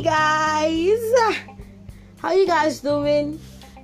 Hey 0.00 0.06
guys, 0.06 1.44
how 2.20 2.32
you 2.32 2.46
guys 2.46 2.80
doing? 2.80 3.38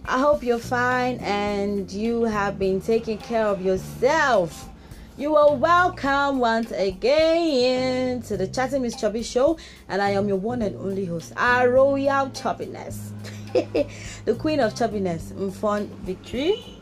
I 0.07 0.19
hope 0.19 0.43
you're 0.43 0.59
fine 0.59 1.19
and 1.19 1.93
you 1.93 2.25
have 2.25 2.59
been 2.59 2.81
taking 2.81 3.19
care 3.19 3.45
of 3.45 3.61
yourself. 3.61 4.71
You 5.19 5.37
are 5.37 5.55
welcome 5.55 6.39
once 6.39 6.71
again 6.71 8.23
to 8.23 8.39
the 8.39 8.49
Chatting 8.49 8.81
Miss 8.81 8.97
Chubby 8.99 9.23
Show, 9.23 9.59
and 9.91 10.01
I 10.01 10.13
am 10.13 10.27
your 10.27 10.39
one 10.39 10.63
and 10.63 10.75
only 10.77 11.05
host, 11.05 11.35
our 11.37 11.69
royal 11.69 12.31
chubbiness, 12.31 13.11
the 14.25 14.35
queen 14.37 14.61
of 14.61 14.73
chubbiness, 14.73 15.35
Mfon 15.35 15.87
Victory. 16.07 16.81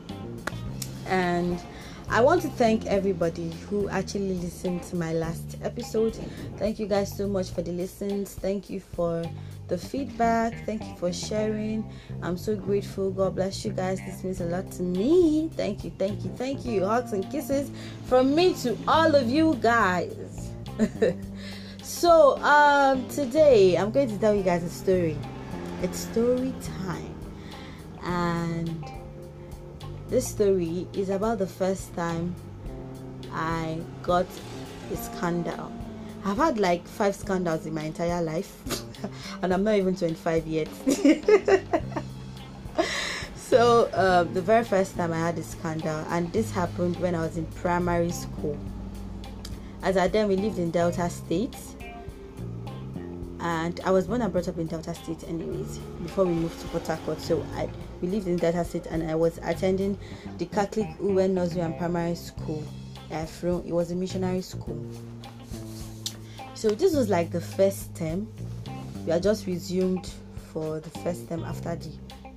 And 1.09 1.61
I 2.09 2.21
want 2.21 2.43
to 2.43 2.49
thank 2.49 2.87
everybody 2.87 3.51
who 3.69 3.89
actually 3.89 4.35
listened 4.35 4.83
to 4.85 4.97
my 4.97 5.13
last 5.13 5.57
episode. 5.63 6.15
Thank 6.59 6.79
you 6.79 6.87
guys 6.87 7.17
so 7.17 7.27
much 7.27 7.51
for 7.51 7.63
the 7.63 7.73
listens. 7.73 8.35
Thank 8.35 8.71
you 8.71 8.81
for 8.81 9.25
the 9.69 9.79
feedback. 9.79 10.65
Thank 10.67 10.85
you 10.85 10.95
for 10.97 11.13
sharing. 11.13 11.91
I'm 12.23 12.37
so 12.37 12.55
grateful. 12.55 13.11
God 13.11 13.35
bless 13.35 13.65
you 13.65 13.73
guys. 13.73 13.99
This 14.01 14.23
means 14.23 14.41
a 14.41 14.47
lot 14.47 14.71
to 14.73 14.83
me. 14.83 15.51
Thank 15.55 15.85
you, 15.85 15.93
thank 15.99 16.25
you, 16.25 16.31
thank 16.37 16.65
you. 16.65 16.85
Hugs 16.85 17.13
and 17.13 17.29
kisses 17.31 17.71
from 18.05 18.35
me 18.35 18.55
to 18.63 18.77
all 18.87 19.15
of 19.15 19.29
you 19.29 19.55
guys. 19.61 20.51
so, 21.83 22.37
um, 22.43 23.09
today 23.09 23.77
I'm 23.77 23.91
going 23.91 24.09
to 24.09 24.19
tell 24.19 24.35
you 24.35 24.43
guys 24.43 24.63
a 24.63 24.71
story. 24.71 25.17
It's 25.83 25.99
story 25.99 26.55
time. 26.85 27.15
And 28.03 28.85
this 30.15 30.29
story 30.29 30.87
is 30.93 31.11
about 31.11 31.39
the 31.39 31.47
first 31.47 31.93
time 31.97 32.33
I 33.33 33.81
got 34.05 34.27
a 34.93 34.97
scandal. 34.97 35.73
I've 36.25 36.37
had 36.37 36.57
like 36.57 36.87
five 36.87 37.17
scandals 37.17 37.67
in 37.67 37.75
my 37.75 37.83
entire 37.83 38.23
life, 38.23 38.57
and 39.43 39.53
I'm 39.53 39.65
not 39.65 39.75
even 39.75 39.97
25 39.97 40.47
yet. 40.47 40.69
so, 43.35 43.87
uh, 43.87 44.23
the 44.23 44.41
very 44.41 44.63
first 44.63 44.97
time 44.97 45.13
I 45.13 45.19
had 45.19 45.37
a 45.37 45.43
scandal, 45.43 46.07
and 46.11 46.33
this 46.33 46.53
happened 46.53 46.95
when 46.99 47.17
I 47.17 47.19
was 47.19 47.37
in 47.37 47.47
primary 47.47 48.13
school. 48.13 48.57
As 49.83 49.97
I 49.97 50.07
then 50.07 50.29
we 50.29 50.37
lived 50.37 50.61
in 50.61 50.71
Delta 50.71 51.11
State, 51.11 51.57
and 53.41 53.81
I 53.85 53.91
was 53.91 54.07
born 54.07 54.23
and 54.23 54.33
brought 54.33 54.47
up 54.47 54.59
in 54.59 54.69
Delta 54.69 54.95
State, 54.95 55.25
anyways, 55.25 55.79
before 56.05 56.25
we 56.25 56.35
moved 56.35 56.61
to 56.61 56.69
Port 56.69 56.87
Harcourt. 56.87 57.21
So 57.21 57.45
I 57.57 57.69
we 58.05 58.11
lived 58.11 58.29
in 58.29 58.37
Delta 58.37 58.63
State, 58.65 58.87
and 58.87 59.11
I 59.11 59.15
was 59.15 59.39
attending 59.43 59.99
the 60.37 60.45
Catholic 60.45 60.87
Uwen 60.99 61.31
Nursery 61.31 61.63
and 61.63 61.77
Primary 61.79 62.15
School. 62.15 62.63
From 63.27 63.63
it 63.67 63.73
was 63.73 63.93
a 63.93 63.95
missionary 63.95 64.43
school. 64.43 64.85
So 66.55 66.71
this 66.71 66.95
was 66.95 67.09
like 67.09 67.31
the 67.31 67.41
first 67.41 67.95
term. 67.95 68.31
We 69.07 69.13
had 69.13 69.23
just 69.23 69.47
resumed 69.47 70.13
for 70.53 70.81
the 70.81 70.91
first 71.01 71.29
term 71.29 71.45
after 71.45 71.77
the 71.77 71.91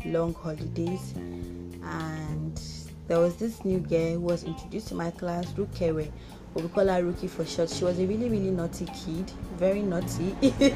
long 0.05 0.33
holidays, 0.35 1.13
and 1.17 2.61
there 3.07 3.19
was 3.19 3.35
this 3.35 3.65
new 3.65 3.79
girl 3.79 4.13
who 4.13 4.21
was 4.21 4.43
introduced 4.43 4.87
to 4.89 4.95
my 4.95 5.11
class, 5.11 5.47
Rukewe 5.53 6.09
but 6.53 6.63
we 6.63 6.69
call 6.69 6.87
her 6.87 7.03
Rookie 7.03 7.27
for 7.27 7.45
short. 7.45 7.69
She 7.69 7.83
was 7.83 7.99
a 7.99 8.05
really, 8.05 8.29
really 8.29 8.51
naughty 8.51 8.85
kid, 8.85 9.29
very 9.57 9.81
naughty, 9.81 10.33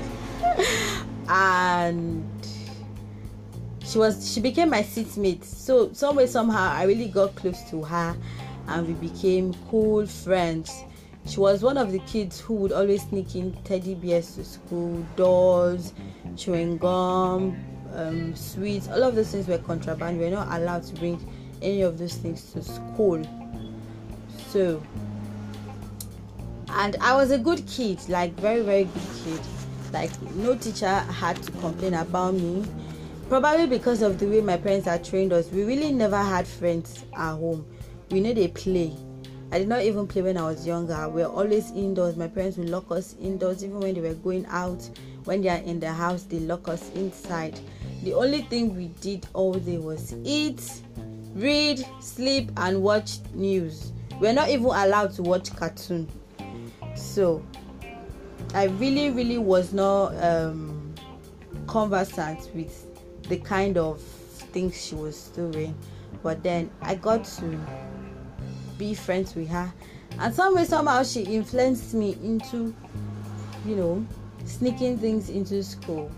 and 1.30 2.28
she 3.92 3.97
was 3.97 4.31
she 4.31 4.39
became 4.39 4.70
my 4.70 4.84
seatmate. 4.84 5.44
So 5.44 5.92
some 5.92 6.16
way 6.16 6.25
somehow 6.25 6.72
I 6.72 6.84
really 6.84 7.09
got 7.09 7.36
close 7.36 7.61
to 7.72 7.84
her, 7.84 8.16
and 8.67 8.88
we 8.88 8.94
became 8.94 9.53
cool 9.70 10.06
friends. 10.06 10.72
She 11.25 11.39
was 11.39 11.61
one 11.61 11.78
of 11.78 11.92
the 11.92 12.00
kids 12.00 12.39
who 12.39 12.56
would 12.56 12.72
always 12.72 13.03
sneak 13.03 13.36
in 13.36 13.53
teddy 13.64 13.95
bears 13.95 14.36
to 14.36 14.45
school, 14.45 15.06
dolls, 15.16 15.94
chewing 16.36 16.78
gum, 16.78 17.56
um, 17.94 18.36
sweets. 18.36 18.88
All 18.88 19.04
of 19.04 19.16
those 19.16 19.32
things 19.32 19.48
were 19.48 19.58
contraband. 19.58 20.17
We 20.17 20.26
were 20.26 20.32
not 20.32 20.48
allowed 20.58 20.83
to 20.83 20.95
bring 20.95 21.20
any 21.61 21.82
of 21.82 21.99
those 21.99 22.16
things 22.16 22.52
to 22.54 22.64
school. 22.64 23.21
So 24.48 24.82
and 26.70 26.95
I 27.02 27.14
was 27.14 27.32
a 27.32 27.37
good 27.37 27.67
kid, 27.67 27.99
like 28.08 28.33
very 28.39 28.61
very 28.61 28.86
good 28.86 29.10
kid. 29.26 29.42
Like 29.92 30.21
no 30.36 30.55
teacher 30.55 30.87
had 30.87 31.43
to 31.43 31.52
complain 31.52 31.93
about 31.95 32.36
me. 32.36 32.64
Probably 33.31 33.65
because 33.65 34.02
of 34.02 34.19
the 34.19 34.25
way 34.27 34.42
my 34.42 34.58
parents 34.58 34.86
had 34.87 35.05
trained 35.05 35.31
us, 35.31 35.49
we 35.52 35.64
really 35.64 35.93
never 35.93 36.17
had 36.17 36.45
friends 36.45 37.05
at 37.14 37.36
home. 37.37 37.65
We 38.09 38.19
know 38.19 38.33
they 38.33 38.49
play. 38.49 38.93
I 39.53 39.59
did 39.59 39.69
not 39.69 39.83
even 39.83 40.05
play 40.05 40.21
when 40.21 40.36
I 40.36 40.43
was 40.43 40.67
younger. 40.67 41.08
We 41.08 41.21
were 41.21 41.30
always 41.30 41.71
indoors. 41.71 42.17
My 42.17 42.27
parents 42.27 42.58
would 42.58 42.67
lock 42.67 42.92
us 42.92 43.15
indoors, 43.21 43.64
even 43.64 43.80
when 43.80 43.93
they 43.93 44.02
were 44.02 44.15
going 44.15 44.45
out. 44.47 44.81
When 45.23 45.42
they 45.42 45.47
are 45.47 45.59
in 45.59 45.80
the 45.80 45.93
house, 45.93 46.23
they 46.23 46.39
lock 46.39 46.67
us 46.67 46.92
inside. 46.93 47.58
The 48.03 48.14
only 48.15 48.42
thing 48.42 48.75
we 48.75 48.87
did 48.99 49.25
all 49.31 49.53
day 49.53 49.77
was 49.77 50.13
eat, 50.25 50.81
read, 51.33 51.86
sleep, 52.02 52.52
and 52.58 52.83
watch 52.83 53.19
news. 53.33 53.93
We're 54.19 54.33
not 54.33 54.49
even 54.49 54.65
allowed 54.65 55.13
to 55.13 55.23
watch 55.23 55.55
cartoon 55.55 56.09
so 56.95 57.42
i 58.53 58.65
really 58.65 59.09
really 59.11 59.37
was 59.37 59.71
not 59.71 60.13
um, 60.21 60.93
conversant 61.67 62.49
with 62.53 62.91
the 63.31 63.37
kind 63.37 63.77
of 63.77 64.02
things 64.52 64.80
she 64.86 64.93
was 64.93 65.30
doing. 65.30 65.73
But 66.21 66.43
then 66.43 66.69
i 66.81 66.95
got 66.95 67.23
to 67.39 67.59
be 68.77 68.93
friends 68.93 69.33
with 69.36 69.47
her. 69.47 69.71
And 70.19 70.36
some 70.36 70.53
way 70.53 70.65
somehow 70.65 71.03
she 71.03 71.21
influenced 71.21 71.93
me 71.93 72.17
into 72.21 72.75
you 73.65 73.75
know 73.77 74.05
sneaking 74.43 74.97
things 74.97 75.30
into 75.30 75.64
school. 75.64 76.11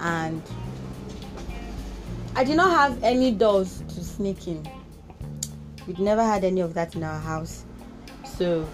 And 0.00 0.42
i 2.34 2.42
did 2.42 2.56
not 2.56 2.70
have 2.72 3.00
any 3.04 3.30
doors 3.30 3.84
to 3.90 4.02
sneak 4.02 4.48
in. 4.48 4.68
We'd 5.86 6.00
never 6.00 6.24
had 6.24 6.42
any 6.42 6.60
of 6.60 6.74
that 6.74 6.96
in 6.96 7.04
our 7.04 7.20
house. 7.20 7.64
So 8.36 8.68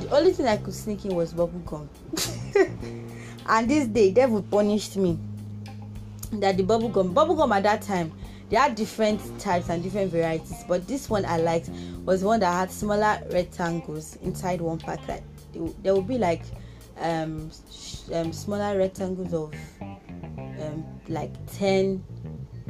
the 0.00 0.14
only 0.14 0.32
thing 0.32 0.46
I 0.46 0.58
could 0.58 0.74
sneak 0.74 1.06
in 1.06 1.14
was 1.14 1.32
bubble 1.32 1.60
gum. 1.60 1.88
and 3.48 3.70
this 3.70 3.86
day, 3.86 4.10
devil 4.10 4.42
punished 4.42 4.96
me. 4.96 5.18
That 6.32 6.56
the 6.56 6.62
bubble 6.62 6.88
gum, 6.88 7.12
bubble 7.12 7.34
gum 7.34 7.52
at 7.52 7.62
that 7.62 7.82
time, 7.82 8.12
they 8.50 8.56
had 8.56 8.74
different 8.74 9.20
types 9.40 9.68
and 9.68 9.82
different 9.82 10.10
varieties. 10.10 10.64
But 10.68 10.86
this 10.86 11.08
one 11.08 11.24
I 11.24 11.36
liked 11.38 11.70
was 12.04 12.24
one 12.24 12.40
that 12.40 12.52
had 12.52 12.70
smaller 12.70 13.20
rectangles 13.30 14.16
inside 14.16 14.60
one 14.60 14.78
pack. 14.78 15.04
That 15.06 15.22
there 15.82 15.94
would 15.94 16.08
be 16.08 16.18
like 16.18 16.42
um, 16.98 17.50
um 18.12 18.32
smaller 18.32 18.78
rectangles 18.78 19.34
of 19.34 19.54
um, 19.80 20.84
like 21.08 21.32
10 21.56 22.02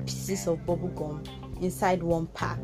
pieces 0.05 0.47
of 0.47 0.65
bubble 0.67 0.89
gum 0.89 1.23
inside 1.61 2.03
one 2.03 2.27
pack 2.29 2.59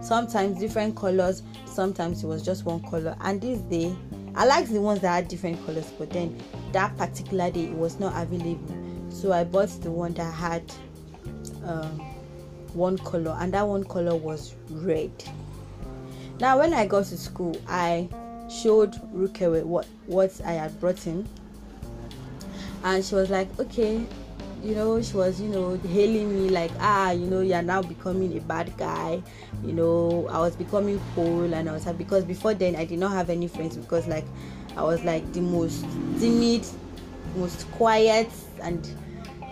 sometimes 0.00 0.58
different 0.58 0.96
colors 0.96 1.42
sometimes 1.64 2.24
it 2.24 2.26
was 2.26 2.42
just 2.42 2.64
one 2.64 2.80
color 2.82 3.16
and 3.20 3.40
this 3.40 3.60
day 3.60 3.94
i 4.34 4.44
liked 4.44 4.72
the 4.72 4.80
ones 4.80 5.00
that 5.00 5.14
had 5.14 5.28
different 5.28 5.64
colors 5.64 5.90
but 5.98 6.10
then 6.10 6.36
that 6.72 6.96
particular 6.96 7.50
day 7.50 7.64
it 7.64 7.74
was 7.74 8.00
not 8.00 8.12
available 8.20 8.81
so 9.12 9.32
i 9.32 9.44
bought 9.44 9.68
the 9.82 9.90
one 9.90 10.12
that 10.14 10.32
had 10.32 10.62
um, 11.64 12.00
one 12.74 12.98
color 12.98 13.36
and 13.40 13.52
that 13.52 13.66
one 13.66 13.84
color 13.84 14.16
was 14.16 14.54
red. 14.70 15.12
Now 16.40 16.58
when 16.58 16.74
i 16.74 16.86
got 16.86 17.04
to 17.06 17.16
school 17.16 17.56
i 17.68 18.08
showed 18.50 18.92
rukewe 19.14 19.62
what 19.64 19.86
what 20.06 20.32
i 20.44 20.52
had 20.52 20.78
brought 20.80 20.98
him 20.98 21.26
and 22.84 23.04
she 23.04 23.14
was 23.14 23.30
like 23.30 23.48
okay 23.60 24.04
you 24.62 24.74
know 24.74 25.00
she 25.00 25.14
was 25.14 25.40
you 25.40 25.48
know 25.48 25.76
hailing 25.88 26.34
me 26.34 26.48
like 26.50 26.70
ah 26.80 27.10
you 27.10 27.26
know 27.26 27.40
you're 27.40 27.62
now 27.62 27.82
becoming 27.82 28.36
a 28.36 28.40
bad 28.42 28.74
guy. 28.76 29.22
You 29.64 29.72
know 29.72 30.28
i 30.30 30.38
was 30.38 30.56
becoming 30.56 31.00
cool 31.14 31.52
and 31.54 31.68
i 31.68 31.72
was 31.72 31.84
happy 31.84 31.98
because 31.98 32.24
before 32.24 32.54
then 32.54 32.74
i 32.76 32.84
did 32.84 32.98
not 32.98 33.12
have 33.12 33.30
any 33.30 33.46
friends 33.46 33.76
because 33.76 34.06
like 34.08 34.24
i 34.76 34.82
was 34.82 35.02
like 35.04 35.30
the 35.32 35.40
most 35.40 35.84
timid 36.18 36.66
most 37.36 37.70
quiet 37.72 38.28
and 38.62 38.88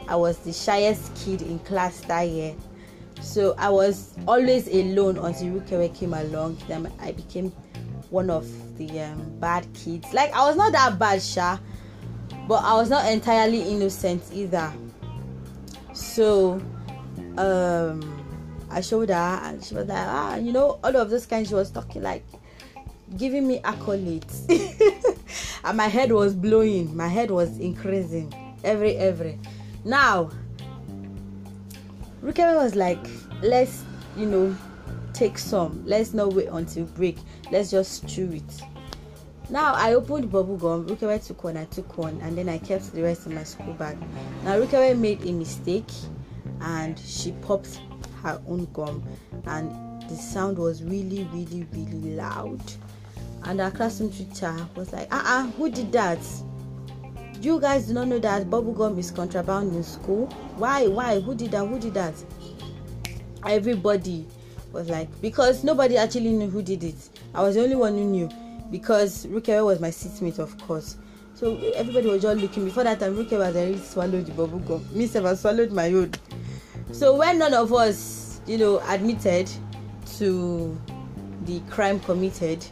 i 0.08 0.16
was 0.16 0.38
the 0.38 0.52
shyest 0.52 1.14
kid 1.16 1.42
in 1.42 1.58
class 1.60 2.00
that 2.02 2.22
year. 2.22 2.54
So 3.20 3.54
i 3.58 3.68
was 3.68 4.14
always 4.26 4.66
alone 4.68 5.18
until 5.18 5.60
rukewe 5.60 5.94
came 5.94 6.14
along 6.14 6.58
then 6.68 6.90
i 7.00 7.12
became 7.12 7.50
one 8.10 8.30
of 8.30 8.46
the 8.78 9.00
um, 9.00 9.38
bad 9.38 9.66
kids. 9.74 10.12
Like 10.12 10.32
i 10.32 10.46
was 10.46 10.56
not 10.56 10.72
that 10.72 10.98
bad 10.98 11.22
sha 11.22 11.58
but 12.48 12.64
i 12.64 12.74
was 12.74 12.90
not 12.90 13.10
entirely 13.10 13.62
innocent 13.62 14.22
either. 14.32 14.72
So 15.92 16.60
um 17.36 18.20
I 18.72 18.80
showed 18.80 19.08
her 19.08 19.40
and 19.42 19.62
she 19.64 19.74
was 19.74 19.88
like, 19.88 19.98
ah, 19.98 20.36
you 20.36 20.52
know, 20.52 20.78
all 20.84 20.96
of 20.96 21.10
this 21.10 21.26
kind 21.26 21.46
she 21.46 21.54
was 21.54 21.70
talking 21.72 22.02
like 22.02 22.24
giving 23.16 23.46
me 23.46 23.60
accolades. 23.60 24.48
and 25.64 25.76
my 25.76 25.88
head 25.88 26.12
was 26.12 26.34
blowing, 26.34 26.96
my 26.96 27.08
head 27.08 27.30
was 27.30 27.58
increasing 27.58 28.32
every 28.64 28.96
every. 28.96 29.38
Now 29.84 30.30
Rukeme 32.22 32.54
was 32.56 32.74
like, 32.74 33.04
let's 33.42 33.82
you 34.16 34.26
know 34.26 34.56
take 35.12 35.38
some. 35.38 35.82
Let's 35.86 36.14
not 36.14 36.32
wait 36.32 36.48
until 36.50 36.84
break. 36.84 37.18
Let's 37.50 37.70
just 37.70 38.06
chew 38.08 38.30
it. 38.32 38.62
Now 39.50 39.74
I 39.74 39.94
opened 39.94 40.30
bubble 40.30 40.56
gum. 40.56 40.86
Rukewe 40.86 41.26
took 41.26 41.42
one, 41.42 41.56
I 41.56 41.64
took 41.64 41.98
one, 41.98 42.20
and 42.22 42.38
then 42.38 42.48
I 42.48 42.58
kept 42.58 42.92
the 42.92 43.02
rest 43.02 43.26
in 43.26 43.34
my 43.34 43.42
school 43.42 43.74
bag. 43.74 43.98
Now 44.44 44.58
Rukewe 44.60 44.96
made 44.96 45.26
a 45.26 45.32
mistake, 45.32 45.90
and 46.60 46.98
she 46.98 47.32
popped 47.32 47.80
her 48.22 48.40
own 48.46 48.68
gum, 48.72 49.02
and 49.46 50.02
the 50.08 50.16
sound 50.16 50.58
was 50.58 50.84
really, 50.84 51.24
really, 51.32 51.66
really 51.72 52.14
loud. 52.14 52.60
And 53.42 53.60
our 53.60 53.70
classroom 53.70 54.12
teacher 54.12 54.54
was 54.76 54.92
like, 54.92 55.08
"Ah, 55.10 55.44
uh-uh, 55.44 55.50
who 55.52 55.70
did 55.70 55.90
that?" 55.92 56.20
You 57.40 57.58
guys 57.58 57.86
do 57.86 57.94
not 57.94 58.08
know 58.08 58.18
that 58.18 58.50
bubble 58.50 58.74
gum 58.74 58.98
is 58.98 59.10
contraband 59.10 59.74
in 59.74 59.82
school. 59.82 60.26
Why? 60.56 60.86
Why? 60.86 61.20
Who 61.20 61.34
did 61.34 61.52
that? 61.52 61.66
Who 61.66 61.78
did 61.78 61.94
that? 61.94 62.14
Everybody 63.46 64.26
was 64.72 64.90
like, 64.90 65.08
because 65.22 65.64
nobody 65.64 65.96
actually 65.96 66.32
knew 66.32 66.50
who 66.50 66.60
did 66.62 66.84
it. 66.84 66.96
I 67.34 67.42
was 67.42 67.54
the 67.54 67.62
only 67.62 67.76
one 67.76 67.94
who 67.94 68.04
knew 68.04 68.28
because 68.70 69.24
Rukewe 69.24 69.64
was 69.64 69.80
my 69.80 69.88
seatmate, 69.88 70.38
of 70.38 70.56
course. 70.66 70.96
So 71.34 71.56
everybody 71.74 72.08
was 72.08 72.20
just 72.20 72.38
looking. 72.38 72.66
Before 72.66 72.84
that 72.84 73.00
time, 73.00 73.16
Rukewe 73.16 73.42
had 73.42 73.56
already 73.56 73.78
swallowed 73.78 74.26
the 74.26 74.32
bubble 74.32 74.58
gum. 74.58 74.86
Me, 74.92 75.04
I 75.04 75.34
swallowed 75.34 75.72
my 75.72 75.86
own. 75.86 76.12
So 76.92 77.16
when 77.16 77.38
none 77.38 77.54
of 77.54 77.72
us, 77.72 78.42
you 78.46 78.58
know, 78.58 78.80
admitted 78.86 79.50
to 80.18 80.78
the 81.46 81.60
crime 81.70 82.00
committed, 82.00 82.66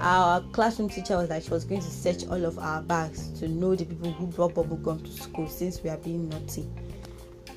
our 0.00 0.40
classroom 0.52 0.88
teacher 0.88 1.16
was 1.16 1.28
like 1.28 1.42
she 1.42 1.50
was 1.50 1.64
going 1.64 1.82
to 1.82 1.90
search 1.90 2.26
all 2.26 2.44
of 2.44 2.58
our 2.58 2.80
bags 2.82 3.28
to 3.38 3.48
know 3.48 3.76
the 3.76 3.84
people 3.84 4.10
who 4.12 4.26
brought 4.26 4.54
bubble 4.54 4.78
gum 4.78 4.98
to 5.00 5.10
school 5.12 5.46
since 5.46 5.82
we 5.82 5.90
are 5.90 5.98
being 5.98 6.28
naughty. 6.30 6.66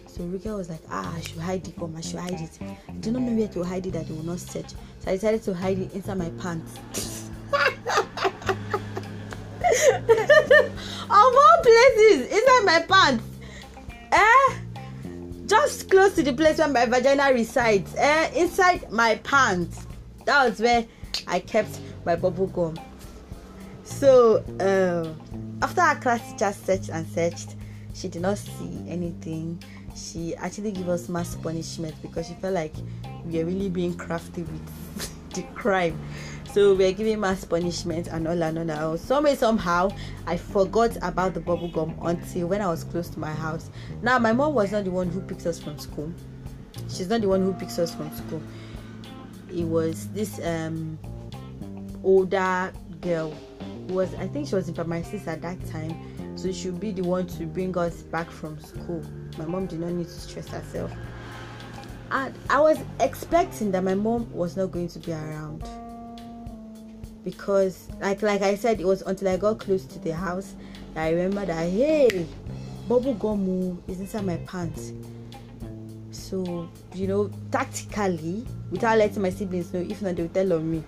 So 0.08 0.24
Rika 0.26 0.56
was 0.56 0.70
like, 0.70 0.82
ah, 0.92 1.16
I 1.16 1.22
should 1.22 1.40
hide 1.40 1.64
the 1.64 1.72
gum, 1.72 1.96
I 1.96 2.02
should 2.02 2.20
hide 2.20 2.34
it. 2.34 2.60
I 2.62 2.92
do 3.00 3.12
not 3.12 3.22
know 3.22 3.32
where 3.32 3.48
to 3.48 3.64
hide 3.64 3.88
it 3.88 3.92
that 3.92 4.08
they 4.08 4.14
will 4.14 4.26
not 4.26 4.40
search. 4.40 4.70
So 5.00 5.12
I 5.12 5.14
decided 5.14 5.42
to 5.44 5.54
hide 5.54 5.80
it 5.80 5.94
inside 5.94 6.18
my 6.18 6.30
pants. 6.32 6.78
of 9.94 11.10
all 11.10 11.58
places, 11.64 12.28
inside 12.30 12.66
my 12.66 12.86
pants. 12.88 13.24
Eh? 14.12 14.56
Just 15.48 15.90
close 15.90 16.14
to 16.16 16.24
the 16.24 16.34
place 16.34 16.58
where 16.58 16.68
my 16.68 16.86
vagina 16.86 17.32
resides. 17.34 17.96
Eh? 17.96 18.32
Inside 18.36 18.92
my 18.92 19.16
pants. 19.16 19.88
That 20.26 20.50
was 20.50 20.60
where 20.60 20.86
I 21.28 21.40
kept 21.40 21.80
my 22.06 22.16
bubble 22.16 22.48
gum. 22.48 22.78
So 23.84 24.38
uh, 24.60 25.14
after 25.64 25.82
our 25.82 25.96
class 25.96 26.32
teacher 26.32 26.54
searched 26.54 26.90
and 26.90 27.08
searched, 27.08 27.56
she 27.94 28.08
did 28.08 28.22
not 28.22 28.38
see 28.38 28.86
anything. 28.88 29.62
She 29.96 30.36
actually 30.36 30.72
gave 30.72 30.90
us 30.90 31.10
mass 31.10 31.36
punishment 31.36 31.96
because 32.02 32.28
she 32.28 32.34
felt 32.36 32.54
like 32.56 32.74
we 33.26 33.40
are 33.42 33.46
really 33.46 33.70
being 33.70 33.94
crafty 33.94 34.44
with 34.44 35.30
the 35.34 35.44
crime. 35.54 36.00
So 36.54 36.76
we 36.76 36.86
are 36.86 36.92
giving 36.92 37.20
mass 37.20 37.46
punishment 37.46 38.08
and 38.08 38.28
all 38.28 38.42
and 38.42 38.72
all. 38.72 38.98
Some 38.98 39.24
way 39.24 39.36
somehow 39.36 39.90
I 40.28 40.38
forgot 40.38 40.96
about 41.02 41.34
the 41.34 41.40
bubble 41.40 41.68
gum 41.68 41.98
until 42.04 42.48
when 42.48 42.62
I 42.62 42.68
was 42.68 42.84
close 42.84 43.10
to 43.10 43.20
my 43.20 43.32
house. 43.32 43.70
Now 44.02 44.20
my 44.20 44.34
mom 44.34 44.54
was 44.54 44.72
not 44.72 44.84
the 44.84 44.92
one 44.92 45.10
who 45.10 45.22
picks 45.22 45.46
us 45.46 45.60
from 45.60 45.80
school. 45.80 46.12
She's 46.90 47.10
not 47.10 47.22
the 47.22 47.28
one 47.28 47.42
who 47.42 47.54
picks 47.54 47.80
us 47.80 47.94
from 47.94 48.16
school. 48.16 48.42
It 49.52 49.64
was 49.64 50.08
this 50.10 50.40
um 50.46 51.00
older 52.04 52.72
girl 53.02 53.32
who 53.88 53.94
was 53.96 54.14
I 54.16 54.28
think 54.28 54.48
she 54.48 54.56
was 54.56 54.68
in 54.68 54.74
primary 54.74 55.04
six 55.04 55.28
at 55.28 55.42
that 55.42 55.64
time, 55.68 56.38
so 56.38 56.48
she 56.48 56.54
should 56.54 56.80
be 56.80 56.92
the 56.92 57.04
one 57.04 57.28
to 57.28 57.46
bring 57.46 57.78
us 57.78 58.02
back 58.04 58.30
from 58.30 58.60
school. 58.60 59.04
My 59.38 59.46
mom 59.46 59.68
did 59.68 59.80
not 59.80 59.92
need 59.92 60.08
to 60.08 60.12
stress 60.12 60.48
herself. 60.48 60.92
And 62.12 62.34
I 62.50 62.60
was 62.60 62.78
expecting 63.00 63.72
that 63.72 63.84
my 63.84 63.96
mom 63.96 64.32
was 64.32 64.56
not 64.56 64.72
going 64.72 64.88
to 64.90 65.00
be 65.00 65.14
around 65.14 65.68
because 67.24 67.90
like 68.02 68.22
like 68.22 68.42
I 68.42 68.56
said 68.56 68.80
it 68.80 68.86
was 68.86 69.02
until 69.04 69.30
I 69.30 69.38
got 69.38 69.60
close 69.60 69.86
to 69.86 70.00
the 70.00 70.14
house 70.14 70.56
that 70.94 71.06
I 71.06 71.12
remember 71.12 71.46
that 71.46 71.70
hey 71.70 72.28
bubble 72.88 73.14
gum 73.14 73.48
oh, 73.50 73.84
is 73.88 74.00
inside 74.00 74.26
my 74.26 74.38
pants 74.46 74.92
so 76.12 76.70
you 76.94 77.08
know 77.08 77.32
tactically 77.52 78.46
without 78.72 78.98
letting 78.98 79.22
my 79.22 79.30
siblings 79.30 79.74
know 79.74 79.80
if 79.80 80.02
not 80.02 80.16
they 80.16 80.24
would 80.24 80.34
tell 80.34 80.52
on 80.54 80.70
me 80.70 80.84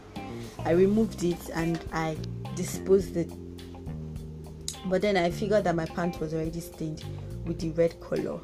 I 0.66 0.72
removed 0.72 1.24
it 1.24 1.50
and 1.54 1.80
I 1.94 2.18
disposed 2.56 3.16
it. 3.16 3.32
But 4.88 5.02
then 5.02 5.16
I 5.16 5.30
figured 5.30 5.64
that 5.64 5.76
my 5.76 5.86
pants 5.86 6.20
was 6.20 6.34
already 6.34 6.60
stained 6.60 7.04
with 7.46 7.60
the 7.60 7.70
red 7.72 8.00
color. 8.02 8.40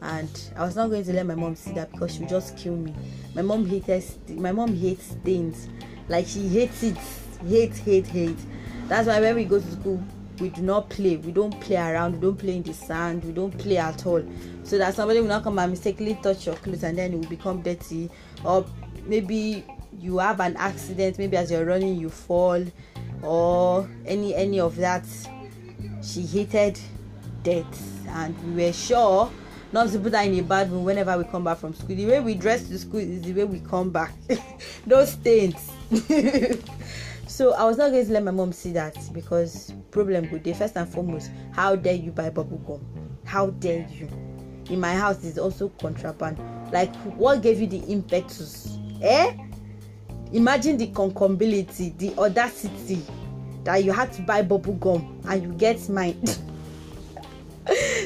And 0.00 0.50
I 0.56 0.64
was 0.64 0.76
not 0.76 0.88
going 0.88 1.04
to 1.04 1.12
let 1.12 1.26
my 1.26 1.34
mom 1.34 1.54
see 1.54 1.72
that 1.72 1.92
because 1.92 2.14
she 2.14 2.20
would 2.20 2.28
just 2.28 2.56
kill 2.56 2.76
me. 2.76 2.94
My 3.34 3.42
mom 3.42 3.66
hates 3.66 4.18
my 4.28 4.52
mom 4.52 4.74
hates 4.74 5.12
stains. 5.12 5.68
Like 6.08 6.26
she 6.26 6.48
hates 6.48 6.82
it. 6.82 6.98
Hate, 7.46 7.76
hate, 7.76 8.06
hate. 8.06 8.38
That's 8.88 9.06
why 9.06 9.20
when 9.20 9.34
we 9.34 9.44
go 9.44 9.60
to 9.60 9.70
school, 9.72 10.02
we 10.38 10.48
do 10.48 10.62
not 10.62 10.90
play. 10.90 11.16
We 11.16 11.32
don't 11.32 11.58
play 11.60 11.76
around. 11.76 12.14
We 12.14 12.20
don't 12.20 12.36
play 12.38 12.56
in 12.56 12.62
the 12.62 12.74
sand. 12.74 13.24
We 13.24 13.32
don't 13.32 13.56
play 13.56 13.78
at 13.78 14.04
all. 14.06 14.22
So 14.62 14.78
that 14.78 14.94
somebody 14.94 15.20
will 15.20 15.28
not 15.28 15.44
come 15.44 15.58
and 15.58 15.70
mistakenly 15.70 16.18
touch 16.22 16.46
your 16.46 16.56
clothes 16.56 16.82
and 16.82 16.98
then 16.98 17.12
it 17.12 17.16
will 17.16 17.28
become 17.28 17.62
dirty. 17.62 18.10
Or 18.44 18.66
maybe 19.06 19.64
you 20.00 20.18
have 20.18 20.40
an 20.40 20.56
accident 20.56 21.18
maybe 21.18 21.36
as 21.36 21.50
you're 21.50 21.64
running 21.64 21.96
you 21.96 22.10
fall 22.10 22.64
or 23.22 23.88
any 24.06 24.34
any 24.34 24.60
of 24.60 24.76
that. 24.76 25.04
She 26.02 26.22
hated 26.22 26.78
death 27.42 28.06
and 28.08 28.36
we 28.54 28.64
were 28.64 28.72
sure 28.72 29.30
not 29.72 29.90
to 29.90 29.98
put 29.98 30.14
her 30.14 30.22
in 30.22 30.38
a 30.38 30.42
bad 30.42 30.70
mood 30.70 30.84
whenever 30.84 31.16
we 31.18 31.24
come 31.24 31.44
back 31.44 31.58
from 31.58 31.74
school. 31.74 31.96
The 31.96 32.06
way 32.06 32.20
we 32.20 32.34
dress 32.34 32.68
to 32.68 32.78
school 32.78 33.00
is 33.00 33.22
the 33.22 33.32
way 33.32 33.44
we 33.44 33.60
come 33.60 33.90
back. 33.90 34.12
No 34.86 35.04
stains. 35.04 35.70
So 37.26 37.52
i 37.54 37.64
was 37.64 37.76
not 37.76 37.90
going 37.90 38.06
to 38.06 38.12
let 38.12 38.22
my 38.22 38.30
mom 38.30 38.52
see 38.52 38.70
that 38.74 38.96
because 39.12 39.72
problem 39.90 40.26
good 40.26 40.44
day 40.44 40.52
first 40.52 40.76
and 40.76 40.88
foremost 40.88 41.32
how 41.52 41.74
dare 41.74 41.94
you 41.94 42.12
buy 42.12 42.30
bubble 42.30 42.58
gum? 42.58 42.80
How 43.24 43.48
dare 43.50 43.88
you? 43.90 44.08
In 44.70 44.78
my 44.78 44.94
house 44.94 45.24
is 45.24 45.36
also 45.36 45.68
contraband. 45.80 46.38
Like 46.70 46.94
what 47.16 47.42
gave 47.42 47.60
you 47.60 47.66
the 47.66 47.78
impetus? 47.78 48.78
Eh 49.02 49.34
imagine 50.34 50.76
the 50.76 50.88
concombility 50.88 51.96
the 51.98 52.12
audacity 52.18 53.00
that 53.62 53.82
you 53.82 53.92
had 53.92 54.12
to 54.12 54.22
buy 54.22 54.42
bubble 54.42 54.74
gum 54.74 55.20
and 55.28 55.42
you 55.42 55.48
get 55.54 55.88
mine. 55.88 56.22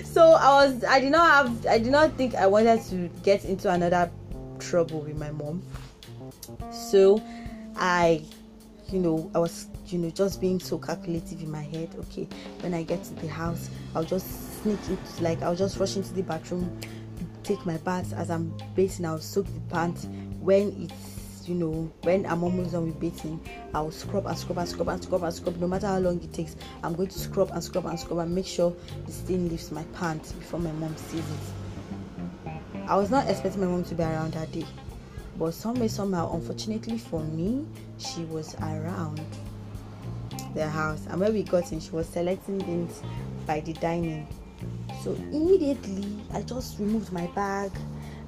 So 0.04 0.22
i 0.34 0.64
was 0.64 0.84
i 0.84 1.00
did 1.00 1.10
not 1.10 1.28
have 1.30 1.66
i 1.66 1.78
did 1.78 1.90
not 1.90 2.12
think 2.12 2.36
i 2.36 2.46
wanted 2.46 2.80
to 2.90 3.10
get 3.24 3.44
into 3.44 3.68
another 3.68 4.08
trouble 4.60 5.00
with 5.00 5.18
my 5.18 5.32
mom. 5.32 5.62
So 6.70 7.20
i 7.76 8.22
you 8.88 9.00
know 9.00 9.28
i 9.34 9.38
was 9.40 9.66
you 9.88 9.98
know 9.98 10.10
just 10.10 10.40
being 10.40 10.60
so 10.60 10.78
calculative 10.78 11.42
in 11.42 11.50
my 11.50 11.62
head. 11.62 11.92
Okay 11.98 12.28
when 12.60 12.72
i 12.72 12.84
get 12.84 13.02
to 13.04 13.14
the 13.14 13.26
house 13.26 13.68
i'll 13.96 14.04
just 14.04 14.62
sneak 14.62 14.78
it 14.90 15.20
like 15.20 15.42
i'll 15.42 15.56
just 15.56 15.78
rush 15.78 15.96
into 15.96 16.12
the 16.14 16.22
bathroom 16.22 16.80
take 17.42 17.64
my 17.66 17.78
bath 17.78 18.12
as 18.12 18.30
i'm 18.30 18.54
bathing. 18.76 19.06
I'll 19.06 19.18
soak 19.18 19.46
the 19.46 19.60
pants 19.70 20.06
when 20.40 20.88
it's 20.88 21.17
you 21.48 21.54
know, 21.54 21.90
when 22.02 22.26
I'm 22.26 22.42
almost 22.44 22.72
done 22.72 22.86
with 22.86 23.00
bathing, 23.00 23.40
I'll 23.72 23.90
scrub 23.90 24.26
and 24.26 24.36
scrub 24.36 24.58
and 24.58 24.68
scrub 24.68 24.88
and 24.88 25.02
scrub 25.02 25.22
and 25.22 25.34
scrub. 25.34 25.56
No 25.56 25.66
matter 25.66 25.86
how 25.86 25.98
long 25.98 26.20
it 26.22 26.32
takes, 26.32 26.56
I'm 26.82 26.94
going 26.94 27.08
to 27.08 27.18
scrub 27.18 27.50
and 27.50 27.62
scrub 27.62 27.86
and 27.86 27.98
scrub 27.98 28.18
and 28.18 28.34
make 28.34 28.46
sure 28.46 28.74
the 29.06 29.12
stain 29.12 29.48
leaves 29.48 29.70
my 29.70 29.84
pants 29.94 30.32
before 30.32 30.60
my 30.60 30.72
mom 30.72 30.96
sees 30.96 31.20
it. 31.20 32.52
I 32.86 32.96
was 32.96 33.10
not 33.10 33.28
expecting 33.28 33.62
my 33.62 33.66
mom 33.66 33.84
to 33.84 33.94
be 33.94 34.02
around 34.02 34.34
that 34.34 34.52
day, 34.52 34.66
but 35.38 35.52
some 35.52 35.78
way, 35.78 35.88
somehow, 35.88 36.32
unfortunately 36.34 36.98
for 36.98 37.20
me, 37.20 37.66
she 37.98 38.24
was 38.24 38.54
around 38.56 39.20
the 40.54 40.68
house. 40.68 41.06
And 41.08 41.20
when 41.20 41.32
we 41.32 41.42
got 41.42 41.72
in, 41.72 41.80
she 41.80 41.90
was 41.90 42.08
selecting 42.08 42.60
things 42.60 43.02
by 43.46 43.60
the 43.60 43.72
dining. 43.74 44.26
So 45.02 45.12
immediately, 45.12 46.18
I 46.32 46.42
just 46.42 46.78
removed 46.78 47.12
my 47.12 47.26
bag 47.28 47.70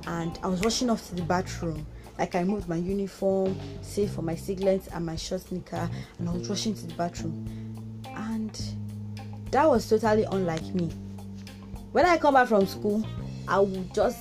and 0.07 0.39
I 0.43 0.47
was 0.47 0.63
rushing 0.63 0.89
off 0.91 1.07
to 1.09 1.15
the 1.15 1.23
bathroom 1.23 1.87
like 2.21 2.35
I 2.35 2.45
moved 2.45 2.69
my 2.69 2.77
uniform, 2.77 3.59
save 3.81 4.11
for 4.11 4.21
my 4.21 4.35
singlets 4.35 4.95
and 4.95 5.07
my 5.07 5.17
short 5.17 5.41
sneaker, 5.41 5.89
and 6.19 6.29
I 6.29 6.33
was 6.33 6.47
mm. 6.47 6.51
rushing 6.51 6.75
to 6.75 6.87
the 6.87 6.95
bathroom. 6.95 7.83
And 8.15 8.61
that 9.51 9.69
was 9.69 9.89
totally 9.89 10.25
unlike 10.25 10.75
me. 10.75 10.91
When 11.93 12.05
I 12.05 12.19
come 12.19 12.35
back 12.35 12.49
from 12.49 12.67
school, 12.67 13.07
I 13.49 13.59
would 13.59 13.95
just 13.95 14.19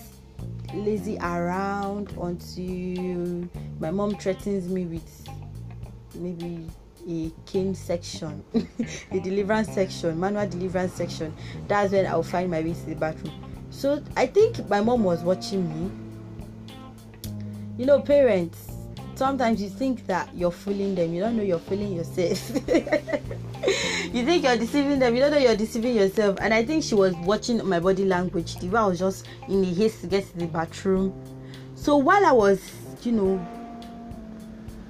lazy 0.73 1.17
around 1.17 2.13
until 2.21 3.49
my 3.79 3.91
mom 3.91 4.15
threatens 4.15 4.69
me 4.69 4.85
with 4.85 5.29
maybe 6.15 6.69
a 7.05 7.31
cane 7.45 7.75
section, 7.75 8.41
a 9.11 9.19
deliverance 9.19 9.73
section, 9.73 10.17
manual 10.17 10.47
deliverance 10.47 10.93
section. 10.93 11.35
That's 11.67 11.91
when 11.91 12.07
I'll 12.07 12.23
find 12.23 12.49
my 12.49 12.61
way 12.61 12.73
to 12.73 12.85
the 12.85 12.95
bathroom. 12.95 13.33
So 13.71 14.01
I 14.15 14.25
think 14.25 14.69
my 14.69 14.79
mom 14.79 15.03
was 15.03 15.21
watching 15.21 15.67
me 15.67 16.08
you 17.79 17.85
know 17.85 17.99
parents 17.99 18.71
sometimes 19.15 19.61
you 19.61 19.69
think 19.69 20.05
that 20.05 20.29
you're 20.35 20.51
fooling 20.51 20.93
them 20.93 21.13
you 21.13 21.21
don't 21.21 21.35
know 21.35 21.43
you're 21.43 21.57
fooling 21.57 21.93
yourself 21.93 22.49
you 24.13 24.25
think 24.25 24.43
you're 24.43 24.57
deceiving 24.57 24.99
them 24.99 25.15
you 25.15 25.21
don't 25.21 25.31
know 25.31 25.37
you're 25.37 25.55
deceiving 25.55 25.95
yourself 25.95 26.37
and 26.41 26.53
i 26.53 26.63
think 26.63 26.83
she 26.83 26.93
was 26.93 27.15
watching 27.23 27.65
my 27.67 27.79
body 27.79 28.05
language 28.05 28.57
the 28.57 28.67
way 28.67 28.79
i 28.79 28.85
was 28.85 28.99
just 28.99 29.25
in 29.47 29.63
a 29.63 29.73
haste 29.73 30.01
to 30.01 30.07
get 30.07 30.29
to 30.29 30.37
the 30.37 30.45
bathroom 30.45 31.13
so 31.75 31.97
while 31.97 32.25
i 32.25 32.31
was 32.31 32.61
you 33.03 33.13
know 33.13 33.43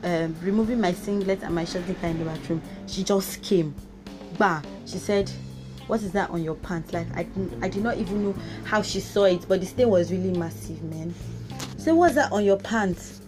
um, 0.03 0.35
removing 0.41 0.79
my 0.79 0.93
singlet 0.93 1.43
and 1.43 1.53
my 1.53 1.65
shirt 1.65 1.87
in 1.87 2.19
the 2.19 2.25
bathroom, 2.25 2.61
she 2.87 3.03
just 3.03 3.41
came. 3.41 3.75
Bah! 4.37 4.61
She 4.85 4.97
said, 4.97 5.29
What 5.87 6.01
is 6.01 6.11
that 6.13 6.29
on 6.29 6.43
your 6.43 6.55
pants? 6.55 6.93
Like, 6.93 7.07
I, 7.15 7.27
I 7.61 7.69
did 7.69 7.83
not 7.83 7.97
even 7.97 8.23
know 8.23 8.35
how 8.63 8.81
she 8.81 8.99
saw 8.99 9.25
it, 9.25 9.45
but 9.47 9.59
the 9.59 9.65
stain 9.65 9.89
was 9.89 10.11
really 10.11 10.31
massive, 10.31 10.81
man. 10.83 11.13
So, 11.79 11.95
what's 11.95 12.15
that 12.15 12.33
on 12.33 12.43
your 12.43 12.57
pants? 12.57 13.21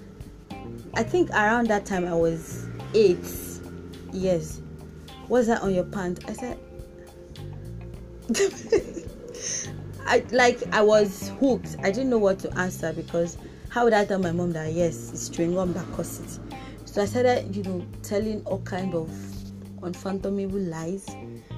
I 0.93 1.03
think 1.03 1.29
around 1.29 1.67
that 1.67 1.85
time 1.85 2.05
I 2.05 2.13
was 2.13 2.67
eight 2.93 3.25
years. 4.11 4.61
What's 5.29 5.47
that 5.47 5.61
on 5.61 5.73
your 5.73 5.85
pants? 5.85 6.25
I 6.27 6.33
said, 6.33 6.59
I 10.05 10.25
like 10.31 10.61
I 10.73 10.81
was 10.81 11.29
hooked. 11.39 11.77
I 11.79 11.91
didn't 11.91 12.09
know 12.09 12.17
what 12.17 12.39
to 12.39 12.53
answer 12.57 12.91
because 12.91 13.37
how 13.69 13.85
would 13.85 13.93
I 13.93 14.03
tell 14.03 14.19
my 14.19 14.33
mom 14.33 14.51
that 14.51 14.73
yes, 14.73 15.11
it's 15.13 15.29
chewing 15.29 15.53
gum 15.53 15.71
that 15.71 15.89
caused 15.93 16.25
it? 16.25 16.39
So 16.83 17.01
I 17.01 17.05
started, 17.05 17.55
you 17.55 17.63
know, 17.63 17.85
telling 18.03 18.43
all 18.43 18.59
kind 18.63 18.93
of 18.93 19.09
unfathomable 19.81 20.59
lies 20.59 21.07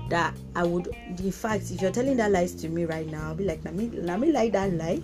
that 0.10 0.36
I 0.56 0.64
would. 0.64 0.96
In 1.08 1.32
fact, 1.32 1.72
if 1.72 1.82
you're 1.82 1.92
telling 1.92 2.18
that 2.18 2.32
lies 2.32 2.54
to 2.56 2.70
me 2.70 2.86
right 2.86 3.08
now, 3.08 3.30
I'll 3.30 3.36
be 3.36 3.46
like, 3.46 3.66
let 3.66 3.74
me, 3.74 3.90
let 3.90 4.20
me 4.20 4.32
lie 4.32 4.50
that 4.50 4.74
lie. 4.74 5.02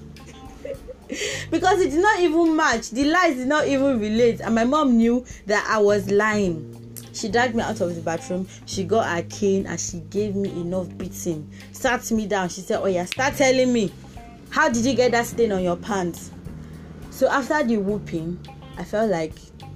because 1.51 1.81
it 1.81 1.91
did 1.91 2.01
not 2.01 2.19
even 2.19 2.55
match. 2.55 2.91
The 2.91 3.05
lies 3.05 3.35
did 3.35 3.47
not 3.47 3.67
even 3.67 3.99
relate, 3.99 4.41
and 4.41 4.53
my 4.55 4.63
mom 4.63 4.97
knew 4.97 5.25
that 5.47 5.65
I 5.69 5.79
was 5.79 6.09
lying. 6.11 6.75
She 7.13 7.27
dragged 7.27 7.55
me 7.55 7.63
out 7.63 7.81
of 7.81 7.95
the 7.95 8.01
bathroom. 8.01 8.47
She 8.65 8.83
got 8.83 9.17
a 9.17 9.23
cane 9.23 9.65
and 9.65 9.79
she 9.79 9.99
gave 10.09 10.35
me 10.35 10.49
enough 10.51 10.95
beating. 10.97 11.51
Sat 11.71 12.09
me 12.11 12.27
down. 12.27 12.49
She 12.49 12.61
said, 12.61 12.79
Oh, 12.81 12.85
yeah, 12.85 13.05
start 13.05 13.35
telling 13.35 13.73
me. 13.73 13.91
How 14.51 14.69
did 14.69 14.85
you 14.85 14.93
get 14.95 15.11
that 15.11 15.25
stain 15.25 15.51
on 15.51 15.61
your 15.61 15.75
pants? 15.75 16.31
So 17.09 17.27
after 17.27 17.61
the 17.63 17.77
whooping, 17.77 18.39
I 18.77 18.83
felt 18.83 19.11
like 19.11 19.33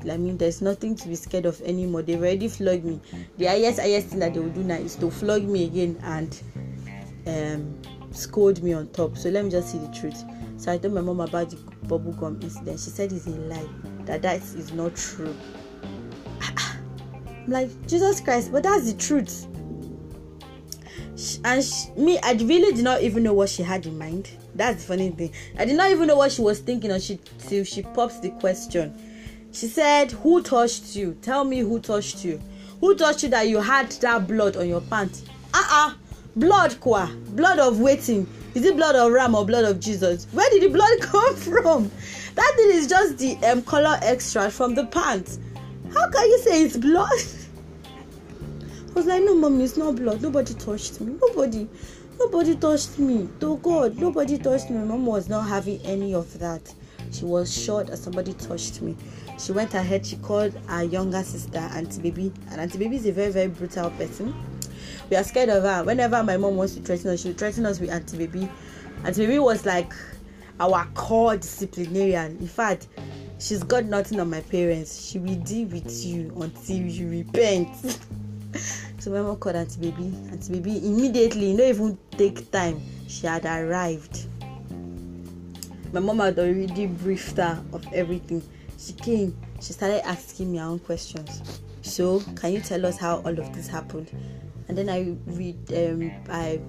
I 0.09 0.17
mean, 0.17 0.37
there's 0.37 0.61
nothing 0.61 0.95
to 0.97 1.07
be 1.07 1.15
scared 1.15 1.45
of 1.45 1.61
anymore. 1.61 2.01
They've 2.01 2.19
already 2.19 2.47
flogged 2.47 2.83
me. 2.83 2.99
The 3.37 3.45
highest, 3.45 3.79
highest 3.79 4.07
thing 4.07 4.19
that 4.19 4.33
they 4.33 4.39
will 4.39 4.49
do 4.49 4.63
now 4.63 4.75
is 4.75 4.95
to 4.97 5.09
flog 5.09 5.43
me 5.43 5.65
again 5.65 5.97
and 6.03 6.41
um, 7.25 7.81
scold 8.11 8.61
me 8.63 8.73
on 8.73 8.87
top. 8.89 9.17
So 9.17 9.29
let 9.29 9.45
me 9.45 9.51
just 9.51 9.71
see 9.71 9.77
the 9.77 9.87
truth. 9.87 10.23
So 10.63 10.71
I 10.71 10.77
told 10.77 10.93
my 10.93 11.01
mom 11.01 11.19
about 11.19 11.49
the 11.49 11.57
bubble 11.87 12.13
gum 12.13 12.39
incident. 12.41 12.79
She 12.79 12.89
said 12.89 13.11
it's 13.11 13.27
a 13.27 13.31
lie, 13.31 13.67
that 14.05 14.21
that 14.21 14.37
is 14.37 14.71
not 14.71 14.95
true. 14.95 15.35
I'm 16.41 17.47
like, 17.49 17.85
Jesus 17.85 18.21
Christ, 18.21 18.49
but 18.49 18.63
that's 18.63 18.89
the 18.89 18.97
truth. 18.97 19.45
And 21.43 21.61
she, 21.61 21.91
me, 21.97 22.17
I 22.19 22.31
really 22.31 22.73
did 22.73 22.85
not 22.85 23.01
even 23.01 23.23
know 23.23 23.33
what 23.33 23.49
she 23.49 23.61
had 23.61 23.85
in 23.85 23.97
mind. 23.97 24.29
That's 24.55 24.83
the 24.83 24.87
funny 24.87 25.09
thing. 25.09 25.33
I 25.59 25.65
did 25.65 25.75
not 25.75 25.91
even 25.91 26.07
know 26.07 26.15
what 26.15 26.31
she 26.31 26.41
was 26.41 26.61
thinking 26.61 26.91
until 26.91 27.65
she 27.65 27.81
pops 27.81 28.21
the 28.21 28.29
question. 28.29 28.97
She 29.51 29.67
said, 29.67 30.13
Who 30.13 30.41
touched 30.41 30.95
you? 30.95 31.17
Tell 31.21 31.43
me 31.43 31.59
who 31.59 31.81
touched 31.81 32.23
you. 32.23 32.41
Who 32.79 32.95
touched 32.95 33.23
you 33.23 33.29
that 33.31 33.49
you 33.49 33.59
had 33.59 33.91
that 33.91 34.29
blood 34.29 34.55
on 34.55 34.69
your 34.69 34.79
pants? 34.79 35.25
Uh-uh. 35.53 35.95
Blood 36.37 36.79
qua. 36.79 37.11
Blood 37.31 37.59
of 37.59 37.81
waiting. 37.81 38.25
Is 38.55 38.65
it 38.65 38.75
blood 38.75 38.95
of 38.95 39.11
ram 39.11 39.33
or 39.33 39.45
blood 39.45 39.65
of 39.65 39.79
Jesus? 39.79 40.25
Where 40.31 40.47
did 40.51 40.61
the 40.61 40.69
blood 40.69 40.99
come 41.01 41.35
from? 41.35 41.91
That 42.35 42.53
thing 42.55 42.69
is 42.71 42.87
just 42.87 43.17
the 43.17 43.35
um, 43.47 43.63
color 43.63 43.97
extract 44.03 44.53
from 44.53 44.75
the 44.75 44.85
pants. 44.85 45.39
How 45.93 46.09
can 46.09 46.29
you 46.29 46.39
say 46.39 46.63
it's 46.63 46.77
blood? 46.77 47.09
I 48.89 48.93
was 48.93 49.07
like, 49.07 49.23
no, 49.23 49.35
mommy, 49.35 49.63
it's 49.63 49.75
not 49.75 49.95
blood. 49.95 50.21
Nobody 50.21 50.53
touched 50.53 51.01
me. 51.01 51.17
Nobody. 51.19 51.67
Nobody 52.19 52.55
touched 52.55 52.99
me. 52.99 53.27
To 53.39 53.57
God, 53.57 53.97
nobody 53.97 54.37
touched 54.37 54.69
me. 54.69 54.77
Mom 54.77 55.07
was 55.07 55.29
not 55.29 55.47
having 55.47 55.81
any 55.81 56.13
of 56.13 56.37
that. 56.37 56.61
She 57.11 57.25
was 57.25 57.51
sure 57.51 57.83
that 57.83 57.97
somebody 57.97 58.33
touched 58.33 58.83
me. 58.83 58.95
She 59.39 59.51
went 59.51 59.73
ahead, 59.73 60.05
she 60.05 60.17
called 60.17 60.53
her 60.67 60.83
younger 60.83 61.23
sister, 61.23 61.57
Auntie 61.57 62.01
Baby. 62.01 62.31
And 62.51 62.61
Auntie 62.61 62.77
Baby 62.77 62.97
is 62.97 63.07
a 63.07 63.11
very, 63.11 63.31
very 63.31 63.47
brutal 63.47 63.89
person. 63.91 64.33
We 65.09 65.17
are 65.17 65.23
scared 65.23 65.49
of 65.49 65.63
her. 65.63 65.83
Whenever 65.83 66.23
my 66.23 66.37
mom 66.37 66.55
wants 66.55 66.75
to 66.75 66.81
threaten 66.81 67.09
us, 67.11 67.21
she'll 67.21 67.33
threaten 67.33 67.65
us 67.65 67.79
with 67.79 67.89
Auntie 67.91 68.17
Baby. 68.17 68.49
Auntie 69.05 69.25
Baby 69.25 69.39
was 69.39 69.65
like 69.65 69.93
our 70.59 70.85
core 70.93 71.35
disciplinarian. 71.37 72.37
In 72.37 72.47
fact, 72.47 72.87
she's 73.39 73.63
got 73.63 73.85
nothing 73.85 74.19
on 74.19 74.29
my 74.29 74.41
parents. 74.41 75.05
She 75.09 75.19
will 75.19 75.35
deal 75.35 75.67
with 75.67 76.05
you 76.05 76.33
until 76.41 76.77
you 76.77 77.09
repent. 77.09 77.99
so 78.99 79.11
my 79.11 79.21
mom 79.21 79.35
called 79.37 79.55
Auntie 79.55 79.91
Baby. 79.91 80.15
Auntie 80.31 80.53
Baby 80.59 80.77
immediately, 80.87 81.53
not 81.53 81.67
even 81.67 81.97
take 82.11 82.49
time, 82.51 82.81
she 83.07 83.27
had 83.27 83.45
arrived. 83.45 84.27
My 85.91 85.99
mom 85.99 86.19
had 86.19 86.39
already 86.39 86.87
briefed 86.87 87.37
her 87.37 87.63
of 87.71 87.85
everything. 87.93 88.41
She 88.79 88.93
came, 88.93 89.37
she 89.61 89.73
started 89.73 90.05
asking 90.07 90.51
me 90.51 90.57
her 90.57 90.65
own 90.65 90.79
questions. 90.79 91.61
So, 91.83 92.21
can 92.35 92.53
you 92.53 92.61
tell 92.61 92.85
us 92.85 92.97
how 92.97 93.17
all 93.17 93.37
of 93.37 93.53
this 93.53 93.67
happened? 93.67 94.09
And 94.67 94.77
then 94.77 94.89
I 94.89 95.15
read, 95.25 95.73
um, 95.73 96.11
I 96.29 96.59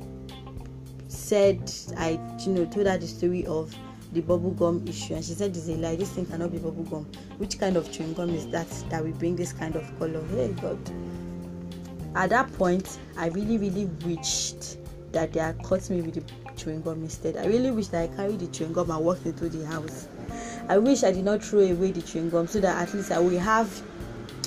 said, 1.08 1.70
I, 1.96 2.18
you 2.44 2.52
know, 2.52 2.64
told 2.66 2.86
her 2.86 2.98
the 2.98 3.06
story 3.06 3.46
of 3.46 3.74
the 4.12 4.20
bubble 4.20 4.52
gum 4.52 4.84
issue, 4.86 5.14
and 5.14 5.24
she 5.24 5.32
said, 5.32 5.56
"It's 5.56 5.68
a 5.68 5.72
lie. 5.72 5.96
This 5.96 6.10
thing 6.10 6.26
cannot 6.26 6.52
be 6.52 6.58
bubble 6.58 6.84
gum. 6.84 7.06
Which 7.38 7.58
kind 7.58 7.76
of 7.76 7.90
chewing 7.90 8.14
gum 8.14 8.30
is 8.30 8.46
that 8.48 8.68
that 8.88 9.02
will 9.02 9.12
bring 9.12 9.36
this 9.36 9.52
kind 9.52 9.74
of 9.74 9.98
color?" 9.98 10.22
Hey 10.30 10.54
God! 10.60 10.78
At 12.14 12.30
that 12.30 12.52
point, 12.52 12.98
I 13.16 13.26
really, 13.28 13.58
really 13.58 13.86
wished 14.06 14.78
that 15.10 15.32
they 15.32 15.40
had 15.40 15.60
caught 15.64 15.90
me 15.90 16.00
with 16.00 16.14
the 16.14 16.22
chewing 16.56 16.82
gum 16.82 17.02
instead. 17.02 17.36
I 17.36 17.46
really 17.46 17.72
wish 17.72 17.88
that 17.88 18.10
I 18.10 18.14
carried 18.14 18.38
the 18.38 18.46
chewing 18.46 18.72
gum 18.72 18.90
and 18.90 19.04
walked 19.04 19.26
into 19.26 19.48
the 19.48 19.66
house. 19.66 20.06
I 20.68 20.78
wish 20.78 21.02
I 21.02 21.10
did 21.10 21.24
not 21.24 21.42
throw 21.42 21.60
away 21.60 21.90
the 21.90 22.02
chewing 22.02 22.30
gum 22.30 22.46
so 22.46 22.60
that 22.60 22.88
at 22.88 22.94
least 22.94 23.10
I 23.10 23.18
will 23.18 23.38
have 23.38 23.82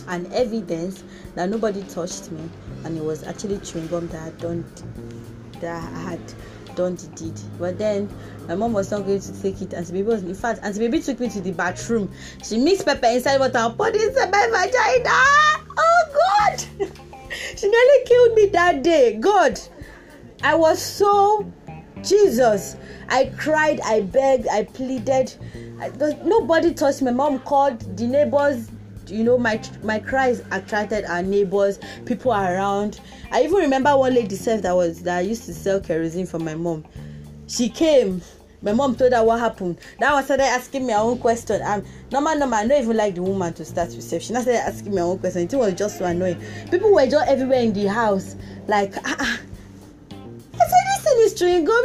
an 0.08 0.32
evidence 0.34 1.04
that 1.36 1.50
nobody 1.50 1.84
touched 1.84 2.32
me 2.32 2.50
and 2.84 2.98
it 2.98 3.04
was 3.04 3.24
actually 3.24 3.60
chewing 3.60 3.88
gum 3.88 4.08
that 4.10 4.22
I 4.22 4.26
had 4.26 4.38
done 4.38 4.66
that 5.60 5.94
I 5.94 6.00
had 6.00 6.34
done 6.76 6.96
the 6.96 7.08
deed. 7.08 7.40
But 7.60 7.78
then 7.78 8.10
my 8.48 8.56
mom 8.56 8.74
was 8.74 8.92
not 8.92 9.06
going 9.06 9.20
to 9.20 9.42
take 9.42 9.62
it 9.62 9.74
and 9.74 9.86
baby 9.88 10.04
was 10.04 10.24
in 10.24 10.36
fact 10.36 10.60
and 10.64 10.74
the 10.74 10.80
baby 10.80 11.02
took 11.02 11.20
me 11.20 11.30
to 11.30 11.42
the 11.42 11.52
bathroom. 11.52 12.12
She 12.44 12.58
mixed 12.58 12.86
pepper 12.86 13.08
inside 13.08 13.40
water 13.40 13.58
and 13.58 13.78
put 13.78 13.96
it 13.96 14.02
inside 14.02 14.32
my 14.32 14.48
vagina. 14.48 15.10
Oh 15.78 16.04
God! 16.14 16.90
she 17.58 17.70
nearly 17.70 18.06
killed 18.06 18.34
me 18.36 18.46
that 18.48 18.84
day. 18.84 19.18
God, 19.18 19.60
I 20.44 20.56
was 20.56 20.82
so 20.82 21.52
Jesus. 22.04 22.78
I 23.10 23.32
cried, 23.38 23.80
I 23.82 24.02
begged, 24.02 24.48
I 24.48 24.64
pleaded. 24.64 25.34
I, 25.80 25.90
nobody 26.24 26.74
touched 26.74 27.02
me. 27.02 27.12
Mom 27.12 27.40
called 27.40 27.98
the 27.98 28.08
neighbors. 28.08 28.70
You 29.10 29.24
know, 29.24 29.38
my 29.38 29.62
my 29.84 30.00
cries 30.00 30.42
attracted 30.52 31.06
our 31.06 31.24
neighbors, 31.24 31.80
people 32.06 32.32
around. 32.32 33.00
I 33.32 33.44
even 33.44 33.58
remember 33.58 33.96
one 33.98 34.14
lady 34.14 34.36
said 34.36 34.64
that 34.64 34.76
was 34.76 35.04
that 35.04 35.20
I 35.20 35.22
used 35.22 35.46
to 35.46 35.54
sell 35.54 35.80
kerosene 35.80 36.26
for 36.26 36.40
my 36.40 36.56
mom. 36.56 36.84
She 37.48 37.70
came. 37.70 38.22
My 38.62 38.74
mom 38.74 38.96
told 38.96 39.14
her 39.14 39.24
what 39.24 39.40
happened. 39.40 39.78
Now 40.00 40.16
I 40.16 40.24
started 40.24 40.46
asking 40.46 40.88
me 40.88 40.94
her 40.94 41.00
own 41.00 41.20
question. 41.20 41.62
Um, 41.64 41.86
normal, 42.12 42.36
normal. 42.38 42.58
I 42.60 42.68
don't 42.68 42.84
even 42.84 42.98
like 42.98 43.14
the 43.16 43.22
woman 43.22 43.54
to 43.54 43.64
start 43.64 43.90
reception. 43.90 44.36
I 44.36 44.42
started 44.42 44.66
asking 44.66 44.96
me 44.96 45.02
own 45.02 45.20
question. 45.20 45.44
It 45.44 45.54
was 45.54 45.74
just 45.76 46.00
so 46.00 46.06
annoying. 46.06 46.42
People 46.72 46.92
were 46.94 47.06
just 47.06 47.30
everywhere 47.30 47.62
in 47.62 47.72
the 47.74 47.86
house, 47.86 48.36
like 48.68 48.96
ah. 49.06 49.16
ah. 49.20 49.40
I 50.60 50.60
said, 50.60 50.86
this 50.88 51.04
thing 51.04 51.20
is 51.20 51.34
chewing 51.36 51.68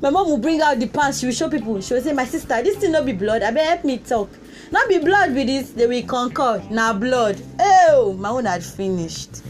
my 0.00 0.10
mom 0.10 0.28
will 0.28 0.38
bring 0.38 0.60
out 0.60 0.78
the 0.78 0.86
pants 0.86 1.20
she 1.20 1.26
will 1.26 1.32
show 1.32 1.48
people 1.48 1.80
she 1.80 1.94
will 1.94 2.02
say 2.02 2.12
my 2.12 2.24
sister 2.24 2.62
this 2.62 2.76
thing 2.76 2.92
no 2.92 3.02
be 3.02 3.12
blood 3.12 3.42
abeg 3.42 3.64
help 3.64 3.84
me 3.84 3.98
talk 3.98 4.28
no 4.74 4.88
be 4.88 4.98
blood 4.98 5.32
be 5.36 5.44
this 5.44 5.70
they 5.70 5.86
will 5.86 6.02
concur 6.02 6.60
na 6.68 6.92
blood. 6.92 7.40
Oh 7.60 8.12
my 8.18 8.30
own 8.30 8.44
had 8.44 8.64
finished. 8.64 9.42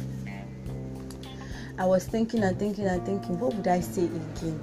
I 1.78 1.86
was 1.86 2.04
thinking 2.04 2.44
and 2.44 2.58
thinking 2.58 2.84
and 2.84 3.04
thinking 3.06 3.40
what 3.40 3.54
would 3.54 3.66
i 3.66 3.80
say 3.80 4.04
again? 4.04 4.60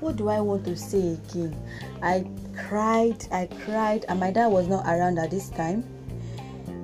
What 0.00 0.16
do 0.16 0.28
i 0.28 0.40
want 0.40 0.64
to 0.64 0.74
say 0.74 1.12
again? 1.12 1.56
I 2.02 2.26
cried 2.56 3.24
i 3.30 3.46
cried 3.64 4.04
and 4.08 4.18
my 4.18 4.32
dad 4.32 4.48
was 4.48 4.66
not 4.66 4.84
around 4.84 5.20
at 5.20 5.30
this 5.30 5.48
time. 5.50 5.84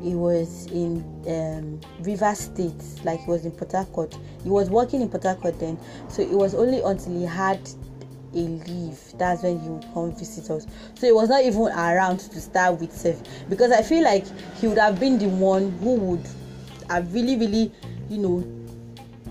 He 0.01 0.15
was 0.15 0.67
in 0.67 1.03
um, 1.27 1.81
river 2.05 2.33
state 2.37 2.81
like 3.03 3.19
he 3.19 3.27
was 3.29 3.45
in 3.45 3.51
port 3.51 3.73
harcourt. 3.73 4.17
He 4.45 4.51
was 4.51 4.71
working 4.71 5.03
in 5.03 5.09
port 5.09 5.25
harcourt 5.25 5.59
then. 5.59 5.81
So 6.09 6.23
it 6.23 6.31
was 6.31 6.55
only 6.55 6.81
until 6.81 7.19
he 7.19 7.25
had 7.25 7.59
a 8.37 8.49
leave. 8.69 9.01
That's 9.19 9.43
when 9.43 9.59
he 9.61 9.69
would 9.69 9.85
come 9.95 10.15
visit 10.15 10.51
us. 10.51 10.67
So 10.95 11.07
he 11.07 11.13
was 11.13 11.29
not 11.29 11.43
even 11.43 11.63
around 11.63 12.19
to 12.21 12.41
start 12.41 12.81
with 12.81 12.93
self 12.93 13.23
because 13.49 13.73
i 13.73 13.83
feel 13.83 14.05
like 14.05 14.25
he 14.57 14.69
would 14.69 14.79
have 14.79 15.01
been 15.01 15.19
the 15.19 15.29
one 15.29 15.71
who 15.79 15.95
would 15.95 16.27
have 16.89 17.13
really 17.13 17.37
really 17.37 17.73
you 18.09 18.19
know 18.19 18.45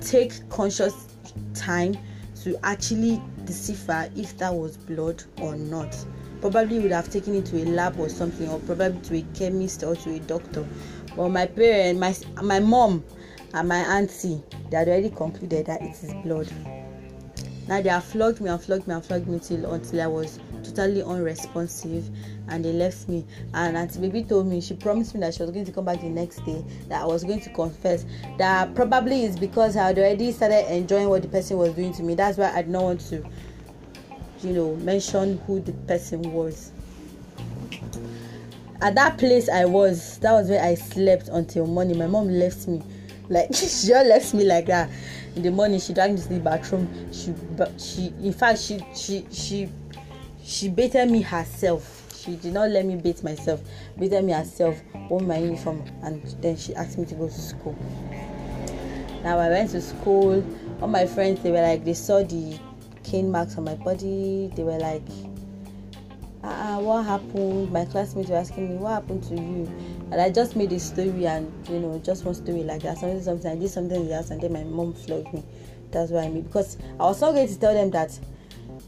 take 0.02 0.48
conscious 0.50 1.08
time 1.54 1.96
to 2.44 2.58
actually 2.64 3.22
decipher 3.46 4.10
if 4.16 4.38
that 4.38 4.54
was 4.54 4.78
blood 4.78 5.24
or 5.42 5.56
not. 5.56 5.96
Probably 6.42 6.80
would 6.80 6.92
have 6.92 7.10
taken 7.10 7.34
it 7.36 7.46
to 7.48 7.64
a 7.64 7.66
lab 7.66 8.00
or 8.00 8.10
something 8.10 8.48
or 8.50 8.60
probably 8.60 9.02
to 9.02 9.18
a 9.18 9.22
chemist 9.34 9.84
or 9.84 9.96
to 9.96 10.16
a 10.16 10.20
doctor. 10.20 10.66
But 11.16 11.30
my 11.30 11.46
parents, 11.46 12.26
my 12.36 12.42
my 12.44 12.60
mom 12.60 13.04
and 13.54 13.68
my 13.70 13.80
auntie 13.98 14.44
they 14.70 14.78
had 14.78 14.88
already 14.88 15.10
concluded 15.10 15.66
that 15.68 15.82
it 15.82 15.92
is 16.04 16.14
blood 16.24 16.48
now 17.68 17.82
they 17.82 17.90
have 17.90 18.04
flogged 18.04 18.42
me 18.42 18.50
and 18.50 18.62
flogged 18.62 18.88
me 18.88 18.94
and 18.94 19.04
flogged 19.04 19.28
me 19.28 19.40
till 19.40 19.74
until 19.74 20.02
I 20.02 20.08
was 20.08 20.40
totally 20.64 21.02
unresponsive 21.02 22.08
and 22.48 22.64
they 22.64 22.72
left 22.72 23.10
me. 23.10 23.26
And 23.54 23.76
auntie 23.76 24.00
baby 24.00 24.24
told 24.24 24.46
me 24.46 24.62
she 24.62 24.76
promised 24.76 25.16
me 25.16 25.22
that 25.22 25.34
she 25.34 25.42
was 25.42 25.52
going 25.52 25.66
to 25.66 25.72
come 25.72 25.86
back 25.86 26.02
the 26.02 26.10
next 26.10 26.46
day 26.46 26.64
that 26.90 27.02
i 27.02 27.06
was 27.06 27.24
going 27.24 27.42
to 27.42 27.50
confess. 27.50 28.06
That 28.38 28.76
probably 28.76 29.24
is 29.24 29.38
because 29.38 29.76
i 29.76 29.88
had 29.88 29.98
already 29.98 30.32
started 30.32 30.72
enjoying 30.72 31.10
what 31.10 31.24
the 31.24 31.28
person 31.28 31.58
was 31.58 31.74
doing 31.74 31.94
to 31.94 32.04
me. 32.04 32.14
That's 32.14 32.38
why 32.38 32.52
i 32.52 32.62
did 32.62 32.70
not 32.70 32.84
want 32.84 33.02
to 33.10 33.26
you 34.42 34.54
know 34.54 34.76
mention 34.78 35.40
who 35.48 35.60
the 35.60 35.74
person 35.74 36.22
was. 36.34 36.72
At 38.82 38.94
that 38.94 39.18
place 39.18 39.50
i 39.50 39.66
was 39.66 40.20
that 40.20 40.34
was 40.34 40.50
where 40.50 40.64
i 40.64 40.76
slept 40.76 41.30
until 41.30 41.66
morning. 41.66 41.98
My 41.98 42.08
mom 42.08 42.28
left 42.30 42.68
me 42.68 42.84
like 43.28 43.48
she 43.56 43.66
just 43.66 43.90
left 43.90 44.34
me 44.36 44.44
like 44.44 44.68
that 44.68 44.90
in 45.36 45.42
the 45.44 45.52
morning 45.52 45.80
she 45.80 45.94
dragged 45.94 46.14
me 46.16 46.22
to 46.22 46.30
the 46.30 46.40
bathroom. 46.40 46.88
She 47.12 47.34
she 47.78 48.14
in 48.24 48.34
fact 48.34 48.60
she 48.60 48.80
she 48.96 49.26
she 49.32 49.70
she 50.44 50.70
baited 50.70 51.10
me 51.12 51.22
herself. 51.22 52.04
She 52.16 52.36
did 52.38 52.54
not 52.54 52.70
let 52.70 52.86
me 52.86 52.96
bait 52.96 53.24
myself 53.24 53.62
baited 54.00 54.24
me 54.26 54.34
herself 54.34 54.82
wore 55.10 55.20
my 55.20 55.38
uniform 55.38 55.84
and 56.04 56.22
then 56.42 56.58
she 56.58 56.74
asked 56.76 56.98
me 56.98 57.06
to 57.06 57.16
go 57.16 57.28
to 57.28 57.34
school. 57.34 57.78
Now 59.24 59.38
i 59.40 59.50
went 59.50 59.72
to 59.72 59.82
school. 59.82 60.44
All 60.82 60.88
my 60.88 61.06
friends 61.06 61.42
they 61.44 61.52
were 61.52 61.62
like 61.62 61.84
they 61.86 61.94
saw 61.94 62.24
the 62.24 62.58
cane 63.04 63.32
marks 63.32 63.58
on 63.58 63.64
my 63.66 63.76
body. 63.76 64.52
They 64.56 64.64
were 64.64 64.80
like 64.80 65.04
uh, 66.44 66.78
what 66.80 67.04
happened? 67.06 67.72
My 67.72 67.86
classmates 67.86 68.30
were 68.30 68.36
asking 68.38 68.70
me 68.70 68.76
what 68.76 68.92
happened 68.92 69.24
to 69.26 69.36
you 69.36 69.68
and 70.12 70.22
i 70.22 70.30
just 70.30 70.56
made 70.56 70.72
a 70.72 70.80
story 70.80 71.26
and 71.26 71.52
you 71.70 71.80
know 71.80 72.00
just 72.04 72.26
one 72.26 72.36
story 72.36 72.64
like 72.64 72.82
that 72.82 72.98
something 72.98 73.22
something. 73.22 73.52
I 73.52 73.56
did 73.56 73.70
something 73.70 74.02
in 74.02 74.08
the 74.08 74.28
and 74.32 74.42
then 74.42 74.54
my 74.54 74.64
mom 74.64 74.94
flogged 74.94 75.34
me. 75.34 75.44
That's 75.92 76.12
what 76.12 76.24
i 76.24 76.30
mean. 76.30 76.44
Because 76.44 76.78
i 77.00 77.04
was 77.04 77.22
not 77.22 77.34
going 77.34 77.48
to 77.48 77.60
tell 77.60 77.74
them 77.74 77.92
that 77.92 78.18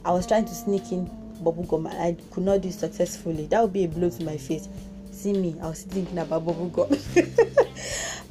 i 0.06 0.12
was 0.12 0.28
trying 0.28 0.46
to 0.46 0.54
sneak 0.54 0.92
in 0.92 1.06
bubble 1.42 1.64
gum 1.64 1.86
and 1.88 1.98
i 1.98 2.16
could 2.32 2.44
not 2.44 2.62
do 2.62 2.70
it 2.70 2.74
successfully. 2.74 3.48
That 3.48 3.62
would 3.62 3.74
be 3.74 3.86
a 3.86 3.88
blow 3.88 4.10
to 4.10 4.24
my 4.24 4.38
face. 4.38 4.70
See 5.12 5.34
me 5.34 5.56
i 5.62 5.68
was 5.68 5.84
thinking 5.84 6.18
about 6.18 6.46
bubble 6.46 6.70
gum. 6.70 6.98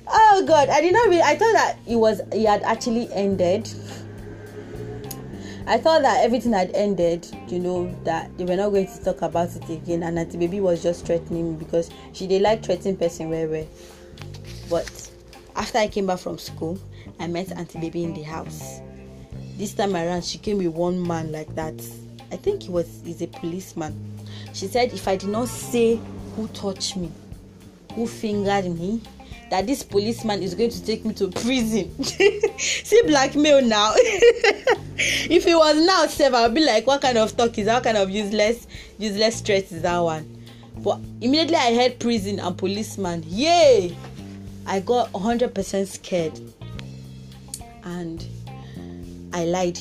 Oh 0.08 0.44
god 0.46 0.68
i 0.68 0.80
did 0.80 0.92
not 0.92 1.08
really 1.08 1.22
i 1.22 1.36
thought 1.36 1.52
that 1.52 1.78
it 1.86 1.96
was 1.96 2.20
it 2.32 2.46
had 2.46 2.62
actually 2.62 3.12
ended 3.12 3.68
I 5.68 5.78
thought 5.78 6.02
that 6.02 6.22
everything 6.22 6.52
had 6.52 6.70
ended, 6.76 7.26
you 7.48 7.58
know, 7.58 7.92
that 8.04 8.36
they 8.38 8.44
were 8.44 8.54
not 8.54 8.70
going 8.70 8.86
to 8.86 9.04
talk 9.04 9.22
about 9.22 9.56
it 9.56 9.68
again, 9.68 10.04
and 10.04 10.16
Auntie 10.16 10.38
Baby 10.38 10.60
was 10.60 10.80
just 10.80 11.04
threatening 11.04 11.52
me 11.52 11.56
because 11.56 11.90
she 12.12 12.28
did 12.28 12.42
like 12.42 12.64
threatening 12.64 12.96
person 12.96 13.30
where 13.30 13.48
where. 13.48 13.66
But 14.70 15.10
after 15.56 15.78
I 15.78 15.88
came 15.88 16.06
back 16.06 16.20
from 16.20 16.38
school, 16.38 16.78
I 17.18 17.26
met 17.26 17.50
Auntie 17.50 17.80
Baby 17.80 18.04
in 18.04 18.14
the 18.14 18.22
house. 18.22 18.80
This 19.56 19.74
time 19.74 19.96
around, 19.96 20.24
she 20.24 20.38
came 20.38 20.58
with 20.58 20.68
one 20.68 21.04
man 21.04 21.32
like 21.32 21.52
that. 21.56 21.74
I 22.30 22.36
think 22.36 22.62
he 22.62 22.68
was 22.68 23.02
he's 23.04 23.22
a 23.22 23.26
policeman. 23.26 24.20
She 24.52 24.68
said 24.68 24.92
if 24.92 25.08
I 25.08 25.16
did 25.16 25.30
not 25.30 25.48
say 25.48 25.98
who 26.36 26.46
touched 26.48 26.96
me, 26.96 27.10
who 27.94 28.06
fingered 28.06 28.66
me, 28.66 29.00
that 29.50 29.66
this 29.66 29.82
policeman 29.82 30.42
is 30.42 30.54
going 30.54 30.70
to 30.70 30.84
take 30.84 31.04
me 31.04 31.14
to 31.14 31.28
prison. 31.28 32.02
See 32.58 33.02
blackmail 33.06 33.62
now. 33.62 33.92
if 33.96 35.46
it 35.46 35.54
was 35.54 35.86
now, 35.86 36.06
Seb, 36.06 36.34
I'll 36.34 36.50
be 36.50 36.64
like, 36.64 36.86
what 36.86 37.02
kind 37.02 37.18
of 37.18 37.36
talk 37.36 37.56
is 37.58 37.66
that? 37.66 37.74
What 37.74 37.84
kind 37.84 37.96
of 37.96 38.10
useless, 38.10 38.66
useless 38.98 39.40
threat 39.40 39.70
is 39.70 39.82
that 39.82 39.98
one? 39.98 40.32
But 40.78 41.00
immediately 41.20 41.56
I 41.56 41.74
heard 41.74 41.98
prison 42.00 42.40
and 42.40 42.56
policeman. 42.56 43.24
Yay! 43.26 43.96
I 44.66 44.80
got 44.80 45.12
100% 45.12 45.86
scared. 45.86 46.40
And 47.84 48.26
I 49.32 49.44
lied 49.44 49.78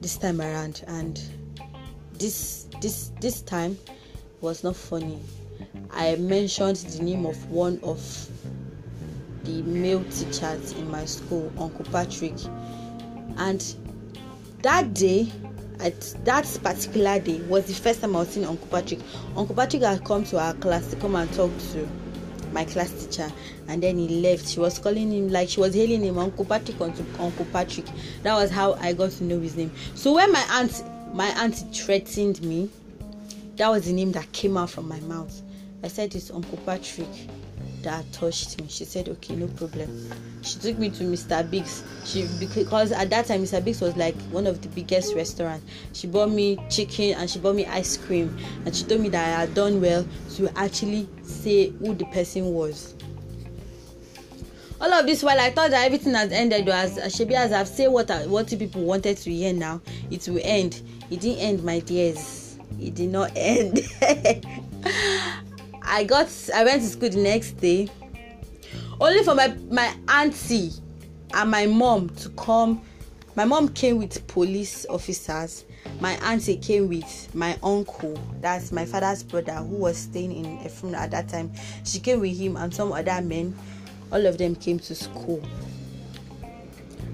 this 0.00 0.16
time 0.16 0.40
around. 0.40 0.84
And 0.88 1.20
this 2.18 2.66
this 2.80 3.10
this 3.20 3.42
time 3.42 3.78
was 4.40 4.64
not 4.64 4.76
funny. 4.76 5.20
I 5.90 6.16
mentioned 6.16 6.76
the 6.76 7.02
name 7.02 7.26
of 7.26 7.50
one 7.50 7.78
of 7.82 8.00
the 9.44 9.62
male 9.62 10.02
teachers 10.04 10.72
in 10.72 10.90
my 10.90 11.04
school, 11.04 11.52
Uncle 11.58 11.84
Patrick. 11.86 12.34
And 13.36 13.62
that 14.62 14.94
day, 14.94 15.30
at 15.80 16.00
that 16.24 16.44
particular 16.62 17.18
day, 17.20 17.40
was 17.42 17.66
the 17.66 17.74
first 17.74 18.00
time 18.00 18.16
I 18.16 18.20
was 18.20 18.28
seeing 18.30 18.46
Uncle 18.46 18.66
Patrick. 18.68 19.00
Uncle 19.36 19.54
Patrick 19.54 19.82
had 19.82 20.04
come 20.04 20.24
to 20.24 20.38
our 20.38 20.54
class 20.54 20.88
to 20.90 20.96
come 20.96 21.14
and 21.16 21.32
talk 21.34 21.50
to 21.72 21.88
my 22.54 22.64
class 22.64 22.90
teacher 23.04 23.30
and 23.68 23.82
then 23.82 23.98
he 23.98 24.22
left. 24.22 24.48
She 24.48 24.60
was 24.60 24.78
calling 24.78 25.12
him 25.12 25.28
like 25.28 25.48
she 25.48 25.60
was 25.60 25.74
hailing 25.74 26.02
him 26.02 26.16
uncle 26.16 26.44
patrick 26.44 26.80
uncle, 26.80 27.04
uncle 27.18 27.44
patrick. 27.52 27.86
That 28.22 28.34
was 28.34 28.50
how 28.50 28.74
i 28.74 28.92
got 28.92 29.10
to 29.10 29.24
know 29.24 29.40
his 29.40 29.56
name. 29.56 29.72
So 29.94 30.14
when 30.14 30.32
my 30.32 30.44
aunt 30.50 30.82
my 31.12 31.28
aunt 31.42 31.56
threatened 31.74 32.40
me 32.42 32.70
that 33.56 33.68
was 33.68 33.86
the 33.86 33.92
name 33.92 34.12
that 34.12 34.30
came 34.32 34.56
out 34.56 34.70
from 34.70 34.88
my 34.88 35.00
mouth. 35.00 35.42
I 35.82 35.88
said 35.88 36.14
it's 36.14 36.30
uncle 36.30 36.58
patrick 36.64 37.08
that 37.84 38.10
touched 38.12 38.60
me. 38.60 38.66
She 38.68 38.84
said, 38.84 39.08
"Okay, 39.08 39.36
no 39.36 39.46
problem." 39.46 40.10
She 40.42 40.58
took 40.58 40.78
me 40.78 40.90
to 40.90 41.04
Mr. 41.04 41.48
Biggs. 41.48 41.82
She 42.04 42.26
because 42.38 42.92
at 42.92 43.10
that 43.10 43.26
time 43.26 43.42
Mr. 43.42 43.64
Biggs 43.64 43.80
was 43.80 43.96
like 43.96 44.16
one 44.30 44.46
of 44.46 44.60
the 44.60 44.68
biggest 44.68 45.14
restaurants. 45.14 45.64
She 45.92 46.06
bought 46.06 46.30
me 46.30 46.58
chicken 46.68 47.14
and 47.14 47.30
she 47.30 47.38
bought 47.38 47.54
me 47.54 47.66
ice 47.66 47.96
cream 47.96 48.36
and 48.66 48.74
she 48.74 48.84
told 48.84 49.00
me 49.00 49.08
that 49.10 49.24
I 49.24 49.40
had 49.42 49.54
done 49.54 49.80
well 49.80 50.06
to 50.36 50.48
actually 50.58 51.08
say 51.22 51.70
who 51.70 51.94
the 51.94 52.04
person 52.06 52.52
was. 52.52 52.94
All 54.80 54.92
of 54.92 55.06
this 55.06 55.22
while 55.22 55.40
I 55.40 55.50
thought 55.50 55.70
that 55.70 55.86
everything 55.86 56.14
has 56.14 56.30
ended 56.32 56.68
as 56.68 56.98
Shebi 56.98 57.32
as 57.32 57.52
I've 57.52 57.68
said 57.68 57.88
what 57.88 58.10
I, 58.10 58.26
what 58.26 58.48
people 58.48 58.82
wanted 58.82 59.16
to 59.18 59.30
hear 59.32 59.52
now, 59.52 59.80
it 60.10 60.28
will 60.28 60.40
end. 60.42 60.82
It 61.10 61.20
didn't 61.20 61.38
end, 61.38 61.64
my 61.64 61.78
dears. 61.78 62.58
It 62.80 62.94
did 62.94 63.10
not 63.10 63.30
end. 63.36 63.80
I 65.94 66.02
got 66.02 66.28
I 66.52 66.64
went 66.64 66.82
to 66.82 66.88
school 66.88 67.08
the 67.08 67.18
next 67.18 67.52
day 67.52 67.88
only 69.00 69.22
for 69.22 69.36
my 69.36 69.56
my 69.70 69.94
auntie 70.08 70.72
and 71.32 71.48
my 71.48 71.66
mom 71.66 72.08
to 72.16 72.30
come. 72.30 72.82
My 73.36 73.44
mom 73.44 73.68
came 73.68 73.98
with 73.98 74.26
police 74.26 74.86
officers. 74.90 75.64
My 76.00 76.14
auntie 76.14 76.56
came 76.56 76.88
with 76.88 77.32
my 77.32 77.56
uncle 77.62 78.18
that's 78.40 78.72
my 78.72 78.84
father's 78.84 79.22
brother 79.22 79.52
who 79.52 79.76
was 79.76 79.96
staying 79.96 80.32
in 80.32 80.58
Effurun 80.58 80.96
at 80.96 81.12
that 81.12 81.28
time. 81.28 81.52
She 81.84 82.00
came 82.00 82.18
with 82.18 82.36
him 82.36 82.56
and 82.56 82.74
some 82.74 82.90
other 82.90 83.22
men. 83.22 83.56
All 84.10 84.26
of 84.26 84.36
them 84.36 84.56
came 84.56 84.80
to 84.80 84.96
school. 84.96 85.40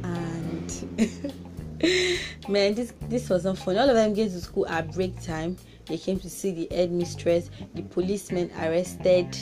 And 0.04 0.88
man 2.48 2.74
this 2.74 2.94
this 3.10 3.28
wasn't 3.28 3.58
fun 3.58 3.76
all 3.76 3.90
of 3.90 3.94
them 3.94 4.14
came 4.14 4.30
to 4.30 4.40
school 4.40 4.66
at 4.68 4.90
break 4.94 5.20
time 5.22 5.58
they 5.90 5.98
came 5.98 6.20
to 6.20 6.30
see 6.30 6.52
the 6.52 6.68
headmistress. 6.74 7.50
The 7.74 7.82
policemen 7.82 8.50
arrested 8.58 9.36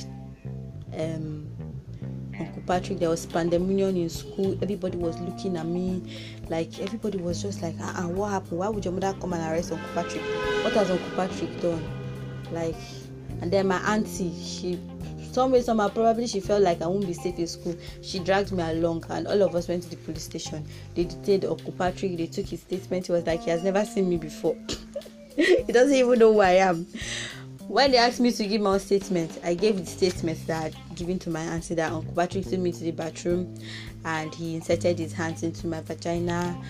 um, 0.97 1.47
Uncle 2.39 2.63
Patrick. 2.67 2.99
There 2.99 3.11
was 3.11 3.27
pandemonium 3.27 3.97
in 3.97 4.09
school. 4.09 4.59
Everybody 4.63 4.97
was 4.97 5.19
looking 5.21 5.57
at 5.59 5.67
me. 5.67 6.03
Like 6.49 6.79
everybody 6.81 7.19
was 7.19 7.43
just 7.43 7.61
like, 7.61 7.75
ah, 7.81 8.05
uh-uh, 8.05 8.09
what 8.09 8.31
happened? 8.31 8.59
Why 8.59 8.69
would 8.69 8.85
your 8.85 8.95
mother 8.95 9.15
come 9.21 9.35
and 9.35 9.43
arrest 9.43 9.73
Uncle 9.73 9.89
Patrick? 9.95 10.23
What 10.65 10.73
has 10.73 10.91
Uncle 10.91 11.11
Patrick 11.11 11.61
done? 11.61 11.85
Like, 12.51 12.77
and 13.43 13.53
then 13.53 13.69
my 13.69 13.77
auntie, 13.95 14.33
she 14.43 14.81
some 15.33 15.53
way 15.53 15.61
somehow 15.61 15.89
probably 15.89 16.27
she 16.27 16.41
felt 16.41 16.63
like 16.63 16.81
I 16.81 16.87
won't 16.87 17.07
be 17.07 17.13
safe 17.13 17.39
in 17.39 17.47
school. 17.47 17.77
She 18.01 18.19
dragged 18.19 18.51
me 18.53 18.63
along 18.63 19.05
and 19.11 19.29
all 19.29 19.43
of 19.43 19.55
us 19.55 19.69
went 19.69 19.83
to 19.83 19.91
the 19.91 19.97
police 19.97 20.25
station. 20.25 20.67
They 20.95 21.05
detained 21.05 21.45
Uncle 21.45 21.73
Patrick. 21.73 22.17
They 22.17 22.27
took 22.27 22.47
his 22.47 22.61
statement. 22.61 23.07
He 23.07 23.13
was 23.13 23.27
like 23.27 23.43
he 23.43 23.51
has 23.51 23.63
never 23.63 23.85
seen 23.85 24.09
me 24.09 24.17
before. 24.17 24.57
he 25.67 25.73
doesn't 25.73 25.95
even 25.95 26.19
know 26.19 26.33
who 26.33 26.41
I 26.41 26.55
am. 26.55 26.85
When 27.69 27.93
they 27.93 27.99
asked 27.99 28.19
me 28.19 28.33
to 28.33 28.45
give 28.45 28.61
my 28.61 28.77
statement, 28.79 29.39
I 29.45 29.55
gave 29.55 29.77
the 29.79 29.87
statement 29.87 30.45
that 30.49 30.75
had 30.75 30.97
given 30.97 31.21
to 31.21 31.31
my 31.31 31.43
auntie 31.43 31.77
that 31.77 31.93
Uncle 31.93 32.13
Patrick 32.13 32.45
took 32.45 32.59
me 32.59 32.73
to 32.73 32.81
the 32.81 32.91
bathroom 32.91 33.57
and 34.05 34.35
he 34.35 34.57
inserted 34.57 34.99
his 34.99 35.13
hands 35.13 35.45
into 35.45 35.69
my 35.69 35.81
vagina. 35.83 36.61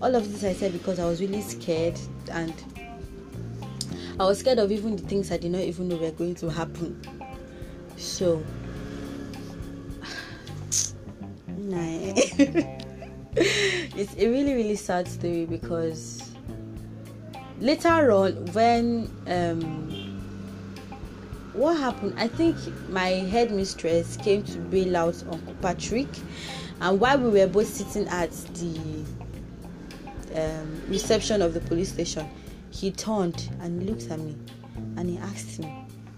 All 0.00 0.14
of 0.14 0.30
this 0.30 0.44
I 0.44 0.52
said 0.52 0.74
because 0.74 1.00
I 1.00 1.06
was 1.06 1.20
really 1.20 1.40
scared 1.40 1.98
and 2.30 2.54
I 4.20 4.26
was 4.26 4.38
scared 4.38 4.60
of 4.60 4.70
even 4.70 4.94
the 4.94 5.02
things 5.02 5.32
I 5.32 5.36
did 5.36 5.50
not 5.50 5.62
even 5.62 5.88
know 5.88 5.96
were 5.96 6.12
going 6.12 6.36
to 6.36 6.50
happen. 6.50 7.02
So, 7.96 8.40
it's 13.36 14.14
a 14.14 14.28
really, 14.28 14.54
really 14.54 14.76
sad 14.76 15.08
story 15.08 15.46
because 15.46 16.17
later 17.60 18.10
on 18.12 18.32
when 18.52 19.10
um, 19.26 19.88
what 21.52 21.76
happened? 21.78 22.14
I 22.16 22.28
think 22.28 22.56
my 22.88 23.08
headmistress 23.08 24.16
came 24.16 24.42
to 24.44 24.58
bail 24.58 24.96
out 24.96 25.22
uncle 25.30 25.54
patrick. 25.60 26.08
And 26.80 27.00
while 27.00 27.18
we 27.18 27.30
were 27.40 27.46
both 27.48 27.66
sitting 27.66 28.06
at 28.08 28.30
the 28.30 29.04
um, 30.34 30.82
reception 30.88 31.42
of 31.42 31.54
the 31.54 31.60
police 31.60 31.92
station 31.92 32.28
he 32.70 32.90
turned 32.90 33.50
and 33.60 33.86
looked 33.86 34.10
at 34.10 34.18
me 34.18 34.36
and 34.96 35.08
he 35.08 35.18
asked 35.18 35.58
me 35.58 35.74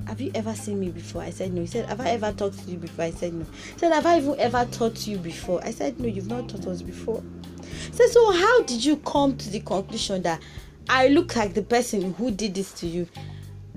have 0.07 0.21
you 0.21 0.33
ever 0.35 0.55
seen 0.55 0.81
me 0.81 0.89
before? 0.89 1.23
I 1.23 1.31
said 1.31 1.53
no. 1.53 1.61
He 1.61 1.69
said 1.69 1.87
have 1.87 2.01
i 2.01 2.09
ever 2.09 2.33
talked 2.33 2.59
to 2.65 2.71
you 2.71 2.79
before? 2.79 3.05
I 3.05 3.11
said 3.13 3.33
no. 3.33 3.45
He 3.45 3.79
said 3.79 3.93
have 3.93 4.07
i 4.07 4.19
even 4.19 4.35
ever 4.41 4.67
taught 4.73 5.07
you 5.07 5.19
before? 5.19 5.63
I 5.63 5.71
said 5.71 6.01
no 6.01 6.09
you've 6.09 6.27
not 6.27 6.49
taught 6.49 6.67
us 6.67 6.83
before. 6.83 7.23
He 7.63 7.93
said 7.93 8.09
so 8.09 8.33
how 8.33 8.63
did 8.63 8.85
you 8.85 8.97
come 8.97 9.37
to 9.37 9.51
the 9.51 9.61
conclusion 9.61 10.23
that 10.23 10.43
I 10.89 11.09
look 11.09 11.37
like 11.37 11.55
the 11.55 11.63
person 11.63 12.15
who 12.15 12.31
did 12.31 12.55
this 12.55 12.73
to 12.75 12.87
you. 12.87 13.09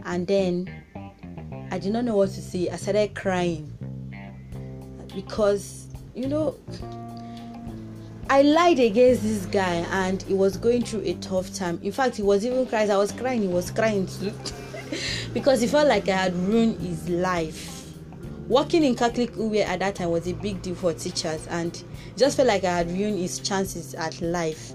And 0.06 0.28
then 0.28 0.70
I 1.72 1.80
did 1.80 1.94
not 1.94 2.06
know 2.06 2.18
what 2.18 2.30
to 2.32 2.42
say. 2.42 2.70
I 2.70 2.76
started 2.76 3.16
crying 3.16 3.72
because, 5.14 5.88
you 6.16 6.28
know, 6.28 6.56
I 8.30 8.42
lied 8.42 8.80
against 8.80 9.24
this 9.24 9.46
guy 9.46 9.86
and 9.92 10.22
he 10.24 10.34
was 10.34 10.58
going 10.58 10.84
through 10.84 11.02
a 11.02 11.14
tough 11.16 11.54
time. 11.54 11.80
In 11.84 11.92
fact, 11.92 12.16
he 12.16 12.24
was 12.24 12.46
even 12.46 12.66
crying. 12.66 12.90
I 12.90 12.98
was 12.98 13.12
crying, 13.12 13.42
he 13.42 13.48
was 13.48 13.70
crying 13.72 14.08
too. 14.08 14.34
because 15.34 15.62
he 15.62 15.68
felt 15.68 15.88
like 15.88 16.08
I 16.10 16.16
had 16.16 16.36
ruined 16.36 16.80
his 16.80 17.10
life. 17.10 17.92
Working 18.48 18.84
in 18.84 18.96
Catholic 18.96 19.34
Uwe 19.34 19.64
at 19.66 19.80
that 19.80 19.96
time 19.96 20.12
was 20.12 20.28
a 20.28 20.34
big 20.34 20.62
deal 20.62 20.76
for 20.76 20.94
teachers 20.94 21.48
and 21.48 21.82
just 22.18 22.38
felt 22.38 22.48
like 22.48 22.64
I 22.64 22.78
had 22.78 22.92
ruined 22.92 23.18
his 23.18 23.40
chances 23.40 23.94
at 23.94 24.20
life 24.22 24.74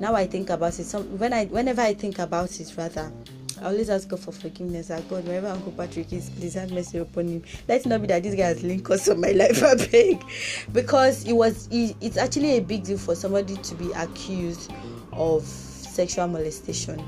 now 0.00 0.14
I 0.14 0.26
think 0.26 0.48
about 0.48 0.78
it, 0.78 0.84
some 0.84 1.04
when 1.18 1.34
I 1.34 1.44
whenever 1.44 1.82
I 1.82 1.92
think 1.92 2.18
about 2.18 2.58
it, 2.58 2.72
rather, 2.76 3.12
I 3.60 3.66
always 3.66 3.90
ask 3.90 4.08
God 4.08 4.20
for 4.20 4.32
forgiveness. 4.32 4.90
I 4.90 5.02
God, 5.02 5.26
wherever 5.26 5.48
Uncle 5.48 5.72
Patrick 5.72 6.10
is, 6.12 6.30
please 6.30 6.54
have 6.54 6.72
mercy 6.72 6.96
upon 6.98 7.28
him. 7.28 7.42
Let 7.68 7.82
it 7.82 7.86
not 7.86 8.00
be 8.00 8.06
that 8.06 8.22
this 8.22 8.34
guy 8.34 8.46
has 8.46 8.62
linked 8.62 8.84
cause 8.84 9.06
of 9.08 9.18
my 9.18 9.32
life. 9.32 9.62
I 9.62 9.74
beg, 9.74 10.24
because 10.72 11.26
it 11.26 11.34
was 11.34 11.68
it, 11.70 11.94
it's 12.00 12.16
actually 12.16 12.56
a 12.56 12.60
big 12.60 12.84
deal 12.84 12.96
for 12.96 13.14
somebody 13.14 13.56
to 13.56 13.74
be 13.74 13.92
accused 13.92 14.72
of 15.12 15.44
sexual 15.44 16.26
molestation, 16.28 16.98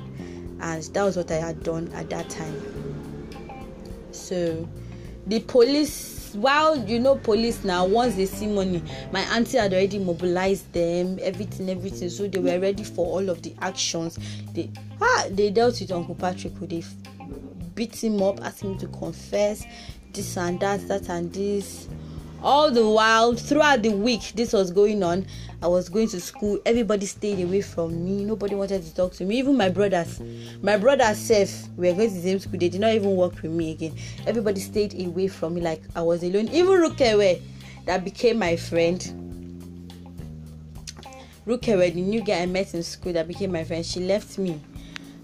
and 0.60 0.82
that 0.82 1.02
was 1.02 1.16
what 1.16 1.30
I 1.30 1.36
had 1.36 1.62
done 1.62 1.90
at 1.94 2.10
that 2.10 2.28
time. 2.28 2.60
So, 4.10 4.68
the 5.26 5.40
police 5.40 6.21
while 6.34 6.76
you 6.88 6.98
know 6.98 7.16
police 7.16 7.64
now 7.64 7.84
once 7.86 8.14
they 8.14 8.26
see 8.26 8.46
money 8.46 8.82
my 9.12 9.20
auntie 9.34 9.58
had 9.58 9.72
already 9.72 9.98
mobilized 9.98 10.72
them 10.72 11.18
everything 11.22 11.68
everything. 11.70 12.08
So 12.10 12.28
they 12.28 12.38
were 12.38 12.58
ready 12.58 12.84
for 12.84 13.06
all 13.06 13.28
of 13.28 13.42
the 13.42 13.54
actions. 13.60 14.18
They 14.52 14.70
ah 15.00 15.26
they 15.30 15.50
dealt 15.50 15.80
with 15.80 15.92
uncle 15.92 16.14
patrick. 16.14 16.54
Who 16.54 16.66
they 16.66 16.84
beat 17.74 18.02
him 18.02 18.22
up 18.22 18.40
asked 18.42 18.62
him 18.62 18.78
to 18.78 18.86
confess 18.88 19.64
this 20.12 20.36
and 20.36 20.60
that 20.60 20.86
that 20.88 21.08
and 21.08 21.32
this 21.32 21.88
all 22.42 22.70
the 22.70 22.86
while 22.86 23.34
throughout 23.34 23.82
the 23.82 23.90
week 23.90 24.32
this 24.34 24.52
was 24.52 24.70
going 24.70 25.02
on. 25.02 25.26
I 25.62 25.68
was 25.68 25.88
going 25.88 26.08
to 26.08 26.20
school. 26.20 26.58
Everybody 26.66 27.06
stayed 27.06 27.38
away 27.40 27.60
from 27.60 28.04
me. 28.04 28.24
Nobody 28.24 28.54
wanted 28.56 28.82
to 28.82 28.94
talk 28.94 29.12
to 29.14 29.24
me. 29.24 29.38
Even 29.38 29.56
my 29.56 29.68
brothers. 29.68 30.20
My 30.60 30.76
brothers 30.76 31.18
self 31.18 31.68
were 31.76 31.92
going 31.92 32.08
to 32.08 32.14
the 32.14 32.22
same 32.22 32.38
school. 32.40 32.58
They 32.58 32.68
did 32.68 32.80
not 32.80 32.92
even 32.92 33.14
work 33.14 33.40
with 33.42 33.52
me 33.52 33.70
again. 33.70 33.94
Everybody 34.26 34.60
stayed 34.60 35.00
away 35.06 35.28
from 35.28 35.54
me 35.54 35.60
like 35.60 35.82
i 35.94 36.02
was 36.02 36.22
alone. 36.22 36.48
Even 36.48 36.80
rukewe 36.80 37.40
that 37.86 38.04
became 38.04 38.38
my 38.38 38.56
friend. 38.56 39.00
Rukewe 41.46 41.94
the 41.94 42.00
new 42.00 42.22
guy 42.22 42.40
i 42.40 42.46
met 42.46 42.74
in 42.74 42.82
school 42.82 43.12
that 43.12 43.26
became 43.26 43.50
my 43.52 43.64
friend 43.64 43.84
she 43.84 44.00
left 44.00 44.38
me 44.38 44.60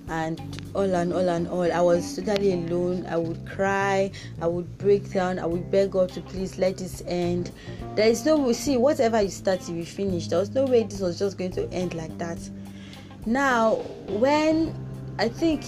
and 0.09 0.41
all 0.75 0.95
and 0.95 1.13
all 1.13 1.29
and 1.29 1.49
all. 1.49 1.71
I 1.73 1.81
was 1.81 2.17
totally 2.17 2.53
alone. 2.53 3.07
I 3.07 3.17
would 3.17 3.47
cry, 3.47 4.11
I 4.41 4.47
would 4.47 4.79
break 4.79 5.13
down, 5.13 5.39
I 5.39 5.47
would 5.47 5.71
beg 5.71 5.93
God 5.93 6.11
to 6.11 6.21
please 6.21 6.59
let 6.59 6.79
this 6.79 7.03
end. 7.07 7.51
There 7.95 8.09
is 8.09 8.25
no 8.25 8.39
way, 8.39 8.53
see, 8.53 8.77
whatever 8.77 9.21
you 9.21 9.31
start, 9.31 9.69
you 9.69 9.85
finish. 9.85 10.29
There 10.29 10.39
was 10.39 10.51
no 10.51 10.65
way 10.65 10.85
this 10.85 11.01
was 11.01 11.19
just 11.19 11.39
going 11.39 11.53
to 11.53 11.69
end 11.71 11.95
like 11.95 12.17
that. 12.19 12.39
Now, 13.27 13.75
when 14.07 14.75
I 15.19 15.29
think 15.29 15.65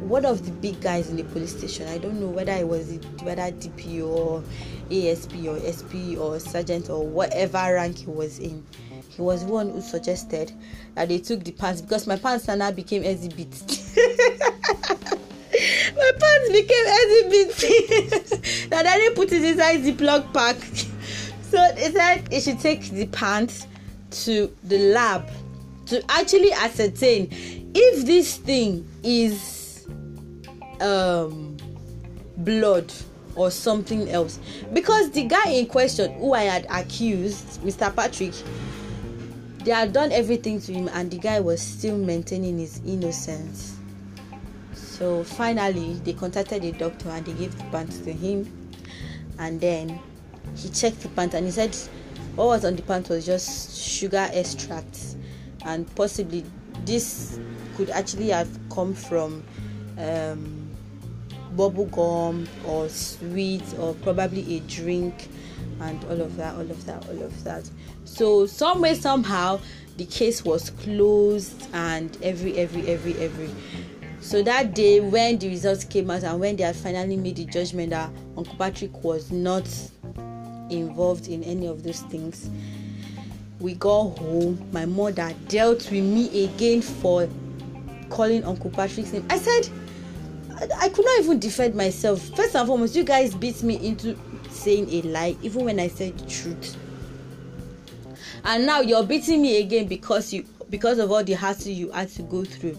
one 0.00 0.24
of 0.24 0.44
the 0.44 0.50
big 0.50 0.80
guys 0.80 1.10
in 1.10 1.16
the 1.16 1.24
police 1.24 1.56
station, 1.56 1.86
I 1.88 1.98
don't 1.98 2.20
know 2.20 2.28
whether 2.28 2.52
it 2.52 2.66
was 2.66 2.98
whether 3.22 3.42
DPO 3.42 4.06
or 4.06 4.42
ASP 4.90 5.34
or 5.46 5.60
SP 5.60 6.18
or 6.18 6.40
sergeant 6.40 6.90
or 6.90 7.06
whatever 7.06 7.58
rank 7.74 7.98
he 7.98 8.06
was 8.06 8.38
in 8.38 8.64
he 9.10 9.22
was 9.22 9.44
one 9.44 9.70
who 9.70 9.80
suggested 9.80 10.52
that 10.94 11.08
they 11.08 11.18
took 11.18 11.44
the 11.44 11.52
pants 11.52 11.80
because 11.80 12.06
my 12.06 12.16
pants 12.16 12.48
are 12.48 12.56
now 12.56 12.70
became 12.70 13.02
exhibit. 13.02 13.50
my 15.96 16.12
pants 16.20 16.52
became 16.52 16.86
exhibit. 17.02 18.70
that 18.70 18.86
I 18.86 18.96
didn't 18.98 19.16
put 19.16 19.32
it 19.32 19.42
inside 19.42 19.78
the 19.78 19.92
plug 19.92 20.32
pack. 20.32 20.56
so 21.50 21.72
they 21.74 21.90
said 21.90 22.26
they 22.26 22.40
should 22.40 22.60
take 22.60 22.82
the 22.90 23.06
pants 23.06 23.66
to 24.10 24.54
the 24.64 24.78
lab 24.92 25.28
to 25.86 26.02
actually 26.10 26.52
ascertain 26.52 27.28
if 27.74 28.06
this 28.06 28.36
thing 28.36 28.88
is 29.02 29.86
um 30.80 31.56
blood 32.38 32.92
or 33.34 33.50
something 33.50 34.08
else 34.10 34.38
because 34.72 35.10
the 35.10 35.24
guy 35.24 35.48
in 35.50 35.66
question 35.66 36.12
who 36.14 36.32
i 36.32 36.42
had 36.42 36.66
accused 36.70 37.60
mr 37.62 37.94
patrick 37.94 38.34
they 39.64 39.70
had 39.72 39.92
done 39.92 40.12
everything 40.12 40.60
to 40.60 40.72
him 40.72 40.88
and 40.92 41.10
the 41.10 41.18
guy 41.18 41.40
was 41.40 41.60
still 41.60 41.96
maintaining 41.96 42.58
his 42.58 42.80
innocence. 42.86 43.76
So 44.74 45.24
finally 45.24 45.94
they 46.04 46.12
contacted 46.12 46.62
the 46.62 46.72
doctor 46.72 47.08
and 47.10 47.24
they 47.24 47.32
gave 47.32 47.56
the 47.56 47.64
pants 47.64 47.98
to 48.00 48.12
him. 48.12 48.50
And 49.38 49.60
then 49.60 49.98
he 50.56 50.68
checked 50.70 51.00
the 51.00 51.08
pants 51.10 51.34
and 51.34 51.46
he 51.46 51.52
said 51.52 51.76
what 52.36 52.46
was 52.46 52.64
on 52.64 52.76
the 52.76 52.82
pants 52.82 53.08
was 53.10 53.26
just 53.26 53.76
sugar 53.78 54.28
extract. 54.32 55.16
And 55.64 55.92
possibly 55.94 56.44
this 56.84 57.38
could 57.76 57.90
actually 57.90 58.28
have 58.28 58.48
come 58.70 58.94
from 58.94 59.44
um, 59.98 60.70
bubble 61.56 61.86
gum 61.86 62.48
or 62.66 62.88
sweet 62.88 63.62
or 63.78 63.94
probably 63.94 64.56
a 64.56 64.60
drink 64.60 65.28
and 65.80 66.02
all 66.04 66.20
of 66.20 66.36
that 66.36 66.54
all 66.54 66.60
of 66.60 66.86
that 66.86 67.06
all 67.08 67.22
of 67.22 67.44
that. 67.44 67.68
So 68.04 68.46
some 68.46 68.80
way 68.80 68.94
somehow 68.94 69.60
the 69.96 70.06
case 70.06 70.44
was 70.44 70.70
closed 70.70 71.68
and 71.72 72.16
every 72.22 72.56
every 72.58 72.86
every 72.88 73.16
every. 73.18 73.50
So 74.20 74.42
that 74.42 74.74
day 74.74 75.00
when 75.00 75.38
the 75.38 75.48
results 75.48 75.84
came 75.84 76.10
out 76.10 76.22
and 76.22 76.38
when 76.40 76.56
they 76.56 76.64
had 76.64 76.76
finally 76.76 77.16
made 77.16 77.36
the 77.36 77.46
judgment 77.46 77.90
that 77.90 78.10
uncle 78.36 78.54
patrick 78.56 79.02
was 79.02 79.30
not 79.30 79.66
involved 80.68 81.28
in 81.28 81.42
any 81.44 81.66
of 81.66 81.82
those 81.82 82.00
things 82.02 82.50
we 83.60 83.74
got 83.74 84.18
home. 84.18 84.68
My 84.72 84.86
mother 84.86 85.34
dealt 85.48 85.90
with 85.90 86.04
me 86.04 86.44
again 86.44 86.82
for 86.82 87.28
calling 88.08 88.42
uncle 88.44 88.70
patrick's 88.70 89.12
name. 89.12 89.26
I 89.30 89.38
said 89.38 89.68
I 90.78 90.88
could 90.88 91.04
not 91.04 91.20
even 91.20 91.38
defend 91.38 91.74
myself. 91.74 92.20
First 92.36 92.54
and 92.54 92.66
foremost 92.66 92.94
you 92.94 93.04
guys 93.04 93.34
beat 93.34 93.62
me 93.62 93.76
into 93.86 94.18
saying 94.50 94.88
a 94.90 95.02
lie 95.02 95.36
even 95.42 95.64
when 95.64 95.80
i 95.80 95.88
said 95.88 96.16
the 96.18 96.28
truth. 96.28 96.76
And 98.44 98.64
now 98.64 98.80
you're 98.80 99.04
beating 99.04 99.42
me 99.42 99.58
again 99.58 99.86
because 99.86 100.32
you 100.32 100.44
because 100.70 100.98
of 100.98 101.10
all 101.10 101.22
the 101.24 101.34
hassle 101.34 101.72
you 101.72 101.90
had 101.90 102.08
to 102.10 102.22
go 102.22 102.44
through. 102.44 102.78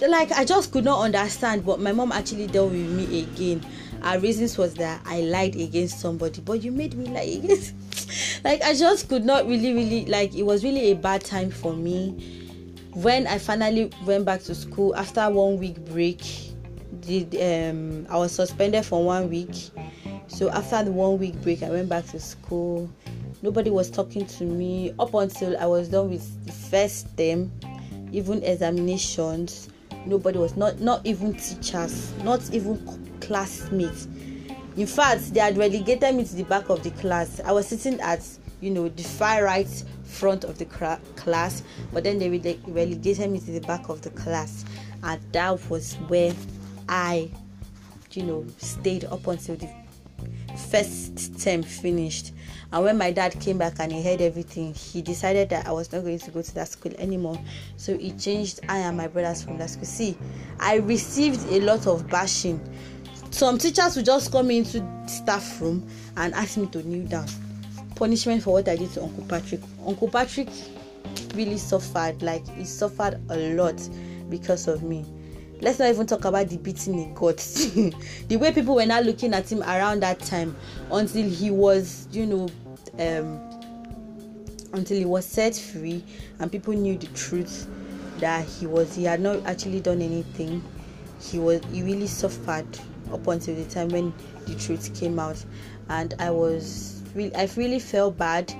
Like 0.00 0.32
i 0.32 0.44
just 0.44 0.72
could 0.72 0.84
not 0.84 1.00
understand 1.00 1.64
but 1.64 1.80
my 1.80 1.92
mom 1.92 2.12
actually 2.12 2.46
dealt 2.46 2.72
with 2.72 2.90
me 2.90 3.22
again. 3.22 3.64
Her 4.02 4.18
reasons 4.18 4.58
was 4.58 4.74
that 4.74 5.00
i 5.06 5.20
lied 5.20 5.56
against 5.56 6.00
somebody 6.00 6.40
but 6.40 6.62
you 6.62 6.70
made 6.70 6.94
me 6.94 7.06
lie 7.06 7.22
against 7.42 7.74
like 8.44 8.62
i 8.62 8.74
just 8.74 9.08
could 9.08 9.24
not 9.24 9.46
really 9.46 9.72
really 9.72 10.04
like 10.06 10.34
it 10.34 10.42
was 10.42 10.62
really 10.62 10.90
a 10.90 10.94
bad 10.94 11.24
time 11.24 11.50
for 11.50 11.72
me. 11.74 12.42
When 12.92 13.26
i 13.26 13.38
finally 13.38 13.90
went 14.04 14.24
back 14.24 14.42
to 14.42 14.54
school 14.54 14.94
after 14.96 15.28
one 15.30 15.58
week 15.58 15.82
break 15.86 16.22
did 17.06 17.34
um 17.70 18.06
i 18.10 18.16
was 18.16 18.32
suspended 18.32 18.84
for 18.84 19.04
one 19.04 19.30
week. 19.30 19.54
So 20.28 20.50
after 20.50 20.82
the 20.84 20.90
one 20.90 21.18
week 21.18 21.40
break 21.42 21.62
i 21.62 21.70
went 21.70 21.88
back 21.88 22.06
to 22.06 22.20
school. 22.20 22.90
Nobody 23.42 23.70
was 23.70 23.90
talking 23.90 24.26
to 24.26 24.44
me 24.44 24.92
up 24.98 25.14
until 25.14 25.56
i 25.58 25.66
was 25.66 25.88
done 25.88 26.10
with 26.10 26.46
the 26.46 26.52
first 26.52 27.16
term 27.16 27.50
even 28.12 28.42
examinations. 28.42 29.68
Nobody 30.04 30.38
was 30.38 30.56
not 30.56 30.80
not 30.80 31.04
even 31.06 31.34
teachers 31.34 32.12
not 32.22 32.52
even 32.52 32.76
classmates. 33.20 34.08
In 34.76 34.86
fact 34.86 35.32
they 35.32 35.40
had 35.40 35.56
relegated 35.56 36.14
me 36.14 36.24
to 36.24 36.34
the 36.34 36.44
back 36.44 36.68
of 36.68 36.82
the 36.82 36.90
class. 36.92 37.40
I 37.44 37.52
was 37.52 37.68
sitting 37.68 38.00
at 38.00 38.26
you 38.60 38.70
know 38.70 38.88
the 38.88 39.02
far 39.02 39.44
right 39.44 39.68
front 40.04 40.44
of 40.44 40.56
the 40.58 40.64
cra- 40.64 41.00
class 41.16 41.62
but 41.92 42.04
then 42.04 42.18
they 42.18 42.28
relegated 42.66 43.30
me 43.30 43.38
to 43.40 43.50
the 43.52 43.60
back 43.60 43.88
of 43.88 44.02
the 44.02 44.10
class. 44.10 44.64
And 45.02 45.20
that 45.32 45.70
was 45.70 45.94
where 46.08 46.32
i 46.88 47.30
you 48.12 48.22
know 48.22 48.46
stayed 48.58 49.04
up 49.04 49.26
until 49.26 49.56
the 49.56 49.68
first 50.70 51.38
term 51.40 51.62
finished. 51.62 52.32
And 52.72 52.82
when 52.82 52.98
my 52.98 53.12
dad 53.12 53.38
came 53.40 53.58
back 53.58 53.74
and 53.78 53.92
he 53.92 54.02
heard 54.02 54.20
everything 54.20 54.74
he 54.74 55.02
decided 55.02 55.50
that 55.50 55.66
i 55.66 55.72
was 55.72 55.92
not 55.92 56.02
going 56.02 56.18
to 56.18 56.30
go 56.30 56.42
to 56.42 56.54
that 56.54 56.68
school 56.68 56.92
anymore. 56.98 57.38
So 57.76 57.96
he 57.96 58.12
changed 58.12 58.60
i 58.68 58.78
and 58.78 58.96
my 58.96 59.06
brothers 59.06 59.42
from 59.42 59.58
that 59.58 59.70
school. 59.70 59.84
See 59.84 60.16
i 60.60 60.76
received 60.76 61.46
a 61.52 61.60
lot 61.60 61.86
of 61.86 62.08
bashing. 62.08 62.60
Some 63.30 63.58
teachers 63.58 63.96
would 63.96 64.06
just 64.06 64.32
come 64.32 64.50
into 64.50 64.80
the 64.80 65.06
staff 65.06 65.60
room 65.60 65.86
and 66.16 66.32
ask 66.34 66.56
me 66.56 66.66
to 66.68 66.82
kneel 66.86 67.06
down. 67.06 67.26
Punishment 67.94 68.42
for 68.42 68.54
what 68.54 68.68
i 68.68 68.76
did 68.76 68.90
to 68.92 69.02
uncle 69.02 69.24
patrick. 69.28 69.60
Uncle 69.86 70.08
patrick 70.08 70.48
really 71.34 71.58
suffered 71.58 72.20
like 72.22 72.46
he 72.56 72.64
suffered 72.64 73.20
a 73.30 73.54
lot 73.54 73.76
because 74.30 74.68
of 74.68 74.82
me 74.82 75.04
let's 75.60 75.78
not 75.78 75.88
even 75.88 76.06
talk 76.06 76.24
about 76.24 76.48
the 76.48 76.58
beating 76.58 76.94
he 76.98 77.06
got. 77.14 77.36
The 78.28 78.36
way 78.36 78.52
people 78.52 78.74
were 78.74 78.86
not 78.86 79.04
looking 79.04 79.34
at 79.34 79.50
him 79.50 79.62
around 79.62 80.00
that 80.02 80.20
time 80.20 80.56
until 80.90 81.28
he 81.28 81.50
was 81.50 82.08
you 82.12 82.26
know 82.26 82.48
um 82.98 83.40
until 84.72 84.98
he 84.98 85.04
was 85.04 85.24
set 85.24 85.54
free 85.54 86.04
and 86.38 86.50
people 86.52 86.74
knew 86.74 86.98
the 86.98 87.06
truth 87.08 87.66
that 88.18 88.44
he 88.44 88.66
was 88.66 88.94
he 88.94 89.04
had 89.04 89.20
not 89.20 89.44
actually 89.46 89.80
done 89.80 90.02
anything. 90.02 90.62
He 91.20 91.38
was 91.38 91.60
he 91.72 91.82
really 91.82 92.06
suffered 92.06 92.66
up 93.12 93.26
until 93.26 93.54
the 93.54 93.64
time 93.64 93.88
when 93.88 94.12
the 94.46 94.54
truth 94.54 94.98
came 94.98 95.18
out. 95.18 95.42
And 95.88 96.14
i 96.18 96.30
was 96.30 97.02
really 97.14 97.34
i 97.34 97.48
really 97.56 97.78
felt 97.78 98.16
bad. 98.18 98.52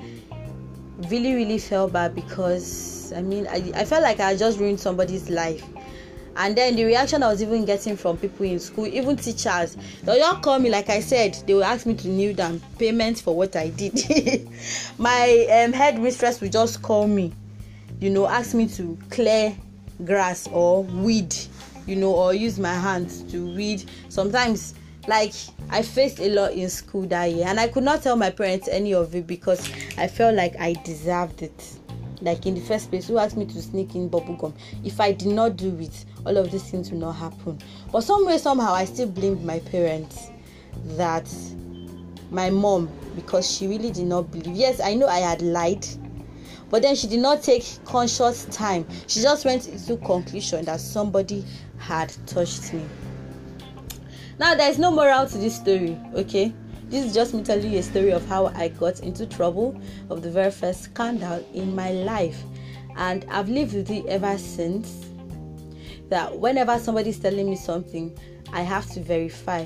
Really 1.11 1.35
really 1.35 1.59
felt 1.59 1.93
bad 1.93 2.15
because 2.15 3.13
i 3.15 3.21
mean 3.21 3.47
i, 3.49 3.57
I 3.75 3.85
felt 3.85 4.03
like 4.03 4.19
i 4.19 4.35
just 4.35 4.59
ruined 4.59 4.81
somebody's 4.81 5.29
life 5.29 5.63
and 6.37 6.57
then 6.57 6.77
the 6.77 6.85
reaction 6.85 7.23
i 7.23 7.29
was 7.29 7.43
even 7.43 7.65
getting 7.65 7.97
from 7.97 8.17
people 8.17 8.45
in 8.47 8.59
school 8.59 8.87
even 8.87 9.17
teachers 9.17 9.77
they'll 10.03 10.17
just 10.17 10.43
call 10.43 10.59
me 10.59 10.71
like 10.71 10.89
i 10.91 11.01
said 11.01 11.35
they 11.47 11.55
will 11.55 11.65
ask 11.65 11.87
me 11.87 11.95
to 11.95 12.09
kneel 12.09 12.35
down 12.35 12.61
payment 12.79 13.21
for 13.21 13.35
what 13.35 13.57
i 13.57 13.69
did. 13.71 13.95
My 14.99 15.65
um, 15.65 15.73
head 15.73 16.01
mistress 16.01 16.41
will 16.41 16.51
just 16.51 16.83
call 16.83 17.07
me 17.07 17.33
you 18.01 18.11
know 18.11 18.27
ask 18.27 18.55
me 18.55 18.69
to 18.69 18.99
clear 19.11 19.57
grass 20.05 20.47
or 20.49 20.83
weed 20.85 21.35
you 21.87 21.97
know 21.97 22.13
or 22.15 22.35
use 22.35 22.59
my 22.59 22.75
hands 22.75 23.23
to 23.33 23.47
weed. 23.55 23.89
Sometimes 24.09 24.75
like 25.09 25.33
i 25.71 25.83
faced 25.83 26.19
a 26.19 26.29
lot 26.31 26.53
in 26.53 26.69
school 26.69 27.07
that 27.07 27.27
year 27.27 27.47
and 27.47 27.61
i 27.61 27.69
could 27.69 27.85
not 27.85 28.03
tell 28.03 28.17
my 28.17 28.29
parents 28.29 28.67
any 28.67 28.93
of 28.93 29.15
it 29.15 29.25
because 29.25 29.71
i 29.99 30.07
felt 30.09 30.35
like 30.35 30.55
i 30.59 30.73
deserved 30.85 31.43
it. 31.43 31.79
Like 32.23 32.47
in 32.47 32.55
the 32.55 32.61
first 32.63 32.91
place 32.91 33.07
who 33.07 33.19
asked 33.19 33.37
me 33.37 33.45
to 33.47 33.63
sneak 33.63 33.95
in 33.95 34.09
bubble 34.09 34.37
gum? 34.37 34.55
If 34.85 35.01
i 35.01 35.13
did 35.13 35.29
not 35.29 35.57
do 35.57 35.77
it 35.79 36.05
all 36.27 36.37
of 36.37 36.51
these 36.51 36.65
things 36.65 36.91
will 36.91 36.99
not 36.99 37.13
happen. 37.13 37.59
But 37.93 38.03
some 38.03 38.27
way 38.27 38.39
somehow 38.39 38.75
i 38.75 38.85
still 38.85 39.09
blamed 39.09 39.45
my 39.45 39.61
parents 39.61 40.31
that 40.97 41.33
my 42.31 42.51
mom 42.51 42.91
because 43.15 43.51
she 43.51 43.67
really 43.67 43.91
did 43.91 44.07
not 44.07 44.31
believe. 44.31 44.57
Yes 44.57 44.81
i 44.81 44.95
know 44.95 45.07
i 45.07 45.19
had 45.21 45.41
lied 45.43 45.87
but 46.69 46.83
then 46.83 46.97
she 46.97 47.07
did 47.07 47.21
not 47.21 47.45
take 47.45 47.65
conscious 47.85 48.45
time. 48.47 48.85
She 49.07 49.23
just 49.23 49.45
went 49.45 49.69
into 49.69 49.97
conclusion 49.99 50.65
that 50.65 50.81
somebody 50.81 51.45
had 51.79 52.13
touched 52.27 52.73
me. 52.75 52.85
Now 54.39 54.57
there's 54.57 54.79
no 54.79 54.91
moral 54.91 55.27
to 55.27 55.39
this 55.39 55.57
story 55.57 55.99
okay? 56.15 56.53
This 56.89 57.07
is 57.07 57.15
just 57.15 57.35
me 57.35 57.43
telling 57.43 57.71
you 57.73 57.79
a 57.79 57.83
story 57.83 58.11
of 58.11 58.27
how 58.27 58.47
i 58.47 58.69
got 58.69 59.01
into 59.01 59.27
trouble 59.27 59.81
of 60.11 60.23
the 60.23 60.31
very 60.31 60.51
first 60.51 60.83
scandal 60.83 61.45
in 61.55 61.75
my 61.75 61.93
life. 61.93 62.43
And 62.97 63.25
i've 63.29 63.49
lived 63.49 63.75
with 63.75 63.91
it 63.91 64.07
ever 64.07 64.37
since 64.37 65.06
that 66.09 66.39
whenever 66.39 66.79
somebody's 66.79 67.19
telling 67.19 67.49
me 67.49 67.57
something 67.57 68.17
i 68.53 68.61
have 68.63 68.87
to 68.91 69.01
verify. 69.01 69.65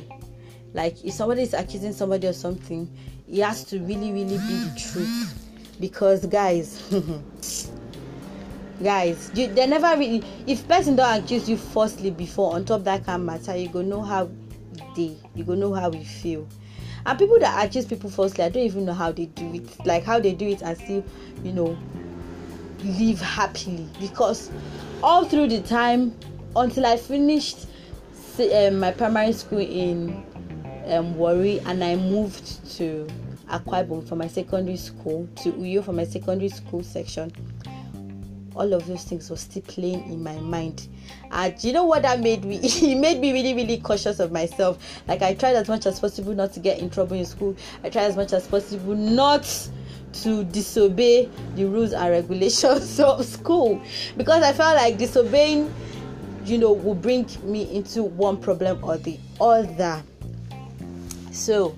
Like 0.72 1.05
if 1.05 1.14
somebody 1.14 1.42
is 1.42 1.55
accusing 1.55 1.92
somebody 1.92 2.26
of 2.26 2.37
something 2.37 2.88
it 3.29 3.42
has 3.42 3.64
to 3.64 3.81
really 3.81 4.12
really 4.12 4.38
be 4.38 4.59
the 4.59 4.72
truth. 4.92 5.48
Because 5.81 6.26
guys 6.26 6.83
guys 8.83 9.31
you 9.35 9.48
they 9.48 9.66
never 9.66 9.98
really 9.98 10.22
if 10.46 10.66
person 10.68 10.96
don't 10.96 11.22
accuse 11.22 11.48
you 11.48 11.57
falsely 11.57 12.11
before 12.11 12.55
on 12.55 12.64
top 12.64 12.85
that 12.85 13.07
of 13.09 13.20
matter 13.20 13.57
you 13.57 13.68
go 13.68 13.83
know 13.83 14.03
how 14.03 14.31
they 14.96 15.16
you 15.35 15.44
go 15.44 15.55
know 15.55 15.74
how 15.74 15.88
we 15.90 16.05
feel. 16.05 16.46
And 17.07 17.18
people 17.18 17.38
that 17.40 17.66
accuse 17.66 17.87
people 17.87 18.11
falsely 18.11 18.44
i 18.44 18.48
don't 18.48 18.62
even 18.62 18.85
know 18.85 18.92
how 18.94 19.11
they 19.12 19.26
do 19.26 19.55
it. 19.55 19.87
Like 19.87 20.05
how 20.05 20.20
they 20.20 20.33
do 20.33 20.46
it 20.48 20.62
and 20.62 20.76
still 20.79 21.05
you 21.42 21.53
know 21.53 21.76
live 22.85 23.20
happily. 23.20 23.88
Because 24.00 24.50
all 25.03 25.24
through 25.24 25.48
the 25.48 25.61
time 25.62 26.14
until 26.57 26.87
i 26.87 26.97
finished 26.97 27.67
um, 28.55 28.79
my 28.79 28.91
primary 28.91 29.33
school 29.33 29.59
in 29.59 30.25
um, 30.87 31.15
Warri 31.17 31.61
and 31.61 31.85
i 31.85 31.95
moved 31.95 32.67
to 32.77 33.07
Akwa 33.51 33.85
Ibom 33.85 34.07
for 34.07 34.15
my 34.17 34.29
secondary 34.29 34.77
school, 34.77 35.29
to 35.43 35.53
Uyo 35.53 35.85
for 35.85 35.93
my 35.93 36.05
secondary 36.05 36.49
school 36.49 36.83
section. 36.85 37.33
All 38.55 38.73
of 38.73 38.87
those 38.87 39.05
things 39.05 39.29
were 39.31 39.37
still 39.37 39.63
playing 39.63 40.05
in 40.11 40.23
my 40.23 40.37
mind. 40.39 40.89
And 41.31 41.63
you 41.63 41.73
know 41.73 41.85
what 41.85 42.03
that 42.03 42.21
made 42.21 42.45
me? 42.45 42.57
it 42.63 42.97
made 42.99 43.21
me 43.21 43.33
really, 43.33 43.55
really 43.55 43.79
cautious 43.79 44.21
of 44.21 44.33
myself. 44.33 44.79
Like 45.09 45.23
I 45.23 45.35
tried 45.35 45.57
as 45.57 45.69
much 45.69 45.87
as 45.87 45.99
possible 45.99 46.35
not 46.35 46.53
to 46.55 46.61
get 46.61 46.79
in 46.79 46.91
trouble 46.91 47.17
in 47.17 47.27
school. 47.27 47.57
I 47.83 47.91
tried 47.91 48.05
as 48.05 48.17
much 48.17 48.33
as 48.33 48.47
possible 48.47 48.95
not 48.95 49.45
to 50.13 50.45
disobey 50.45 51.29
the 51.55 51.65
rules 51.65 51.93
and 51.93 52.11
regulations 52.11 53.01
of 53.01 53.25
school 53.25 53.81
because 54.17 54.43
I 54.43 54.53
felt 54.53 54.77
like 54.77 54.99
disobeying, 54.99 55.73
you 56.44 56.59
know, 56.59 56.72
will 56.72 56.94
bring 56.94 57.26
me 57.42 57.74
into 57.74 58.03
one 58.03 58.37
problem 58.37 58.83
or 58.83 58.96
the 58.98 59.18
other. 59.40 60.03
So 61.33 61.76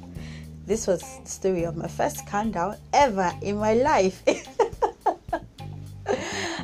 this 0.66 0.86
was 0.86 1.00
the 1.22 1.28
story 1.28 1.64
of 1.64 1.76
my 1.76 1.88
first 1.88 2.18
scandal 2.18 2.76
ever 2.92 3.32
in 3.42 3.56
my 3.56 3.74
life. 3.74 4.22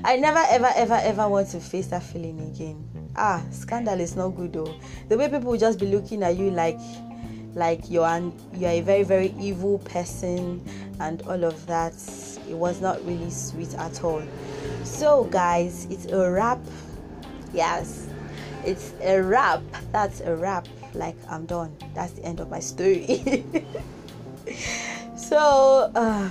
I 0.05 0.17
never, 0.17 0.43
ever, 0.49 0.71
ever, 0.75 1.01
ever 1.03 1.29
want 1.29 1.49
to 1.51 1.61
face 1.61 1.89
that 1.89 2.03
feeling 2.03 2.41
again. 2.41 2.89
Ah, 3.17 3.43
scandal 3.51 3.99
is 4.01 4.15
not 4.15 4.31
good 4.31 4.53
though. 4.53 4.75
The 5.09 5.19
way 5.19 5.29
people 5.29 5.51
will 5.51 5.59
just 5.59 5.81
be 5.81 5.87
looking 5.87 6.23
at 6.23 6.37
you 6.37 6.51
like, 6.51 6.79
like 7.55 7.91
you're 7.91 8.07
an, 8.07 8.33
you're 8.55 8.71
a 8.71 8.81
very, 8.81 9.03
very 9.03 9.35
evil 9.41 9.81
person, 9.81 10.65
and 11.01 11.23
all 11.23 11.45
of 11.45 11.67
that. 11.67 11.95
It 12.49 12.55
was 12.55 12.81
not 12.81 13.05
really 13.05 13.31
sweet 13.31 13.75
at 13.75 14.03
all. 14.05 14.23
So, 14.85 15.25
guys, 15.25 15.87
it's 15.91 16.07
a 16.07 16.31
wrap. 16.31 16.61
Yes, 17.53 18.09
it's 18.65 18.93
a 19.03 19.21
wrap. 19.21 19.63
That's 19.93 20.21
a 20.21 20.35
wrap. 20.35 20.67
Like 20.95 21.17
I'm 21.29 21.45
done. 21.47 21.77
That's 21.95 22.13
the 22.13 22.25
end 22.25 22.41
of 22.41 22.51
my 22.51 22.61
story. 22.61 23.45
so, 25.17 25.91
uh, 25.95 26.29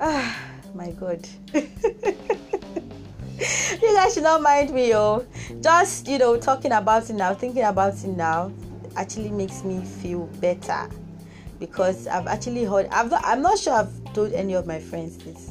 uh, 0.00 0.34
my 0.74 0.90
God. 0.92 1.28
you 1.54 1.68
guys 3.94 4.14
should 4.14 4.22
not 4.22 4.40
mind 4.42 4.74
me, 4.74 4.94
oh. 4.94 5.26
Just 5.60 6.08
you 6.08 6.18
know, 6.18 6.38
talking 6.38 6.72
about 6.72 7.10
it 7.10 7.14
now, 7.14 7.34
thinking 7.34 7.62
about 7.62 7.94
it 7.94 8.08
now, 8.08 8.50
actually 8.96 9.30
makes 9.30 9.64
me 9.64 9.84
feel 9.84 10.26
better 10.40 10.88
because 11.58 12.06
I've 12.06 12.26
actually 12.26 12.64
heard. 12.64 12.86
I've 12.90 13.10
not, 13.10 13.22
I'm 13.24 13.42
not 13.42 13.58
sure 13.58 13.74
I've 13.74 14.12
told 14.12 14.32
any 14.32 14.54
of 14.54 14.66
my 14.66 14.78
friends 14.78 15.16
this. 15.18 15.50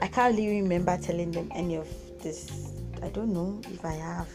I 0.00 0.08
can't 0.08 0.36
really 0.36 0.60
remember 0.60 0.96
telling 0.98 1.30
them 1.30 1.50
any 1.54 1.76
of 1.76 1.88
this. 2.20 2.71
I 3.02 3.08
don't 3.08 3.32
know 3.32 3.60
if 3.70 3.84
I 3.84 3.94
have, 3.94 4.28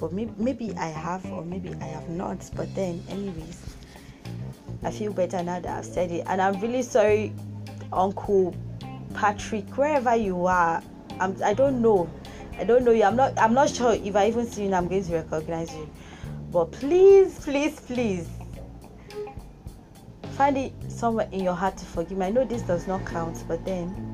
but 0.00 0.12
maybe, 0.12 0.32
maybe 0.38 0.74
I 0.76 0.86
have 0.86 1.24
or 1.26 1.44
maybe 1.44 1.74
I 1.80 1.84
have 1.84 2.08
not. 2.08 2.50
But 2.56 2.74
then, 2.74 3.02
anyways, 3.08 3.60
I 4.82 4.90
feel 4.90 5.12
better 5.12 5.42
now 5.42 5.60
that 5.60 5.78
I've 5.78 5.84
said 5.84 6.10
it, 6.10 6.24
and 6.26 6.40
I'm 6.40 6.58
really 6.60 6.82
sorry, 6.82 7.32
Uncle 7.92 8.56
Patrick, 9.14 9.76
wherever 9.76 10.16
you 10.16 10.46
are. 10.46 10.82
I'm, 11.20 11.36
I 11.44 11.52
don't 11.52 11.82
know. 11.82 12.10
I 12.58 12.64
don't 12.64 12.84
know 12.84 12.92
you. 12.92 13.04
I'm 13.04 13.16
not. 13.16 13.38
I'm 13.38 13.54
not 13.54 13.70
sure 13.70 13.92
if 13.92 14.16
I 14.16 14.28
even 14.28 14.46
see 14.46 14.66
you. 14.66 14.74
I'm 14.74 14.88
going 14.88 15.04
to 15.04 15.12
recognize 15.12 15.72
you. 15.74 15.88
But 16.50 16.72
please, 16.72 17.38
please, 17.38 17.78
please, 17.80 18.28
find 20.32 20.56
it 20.56 20.72
somewhere 20.88 21.28
in 21.32 21.44
your 21.44 21.54
heart 21.54 21.76
to 21.76 21.84
forgive 21.84 22.18
me. 22.18 22.26
I 22.26 22.30
know 22.30 22.44
this 22.44 22.62
does 22.62 22.86
not 22.86 23.04
count, 23.06 23.44
but 23.46 23.64
then 23.64 24.11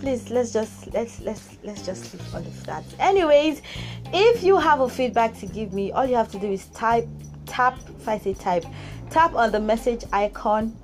please 0.00 0.30
let's 0.30 0.52
just 0.52 0.92
let's 0.92 1.20
let's 1.20 1.58
let's 1.62 1.84
just 1.84 2.14
leave 2.14 2.34
all 2.34 2.40
of 2.40 2.66
that 2.66 2.84
anyways 2.98 3.62
if 4.12 4.42
you 4.42 4.56
have 4.56 4.80
a 4.80 4.88
feedback 4.88 5.36
to 5.38 5.46
give 5.46 5.72
me 5.72 5.92
all 5.92 6.06
you 6.06 6.16
have 6.16 6.30
to 6.30 6.38
do 6.38 6.50
is 6.50 6.66
type 6.68 7.06
tap 7.46 7.78
if 7.98 8.08
i 8.08 8.18
say 8.18 8.34
type 8.34 8.64
tap 9.10 9.34
on 9.34 9.52
the 9.52 9.60
message 9.60 10.04
icon 10.12 10.74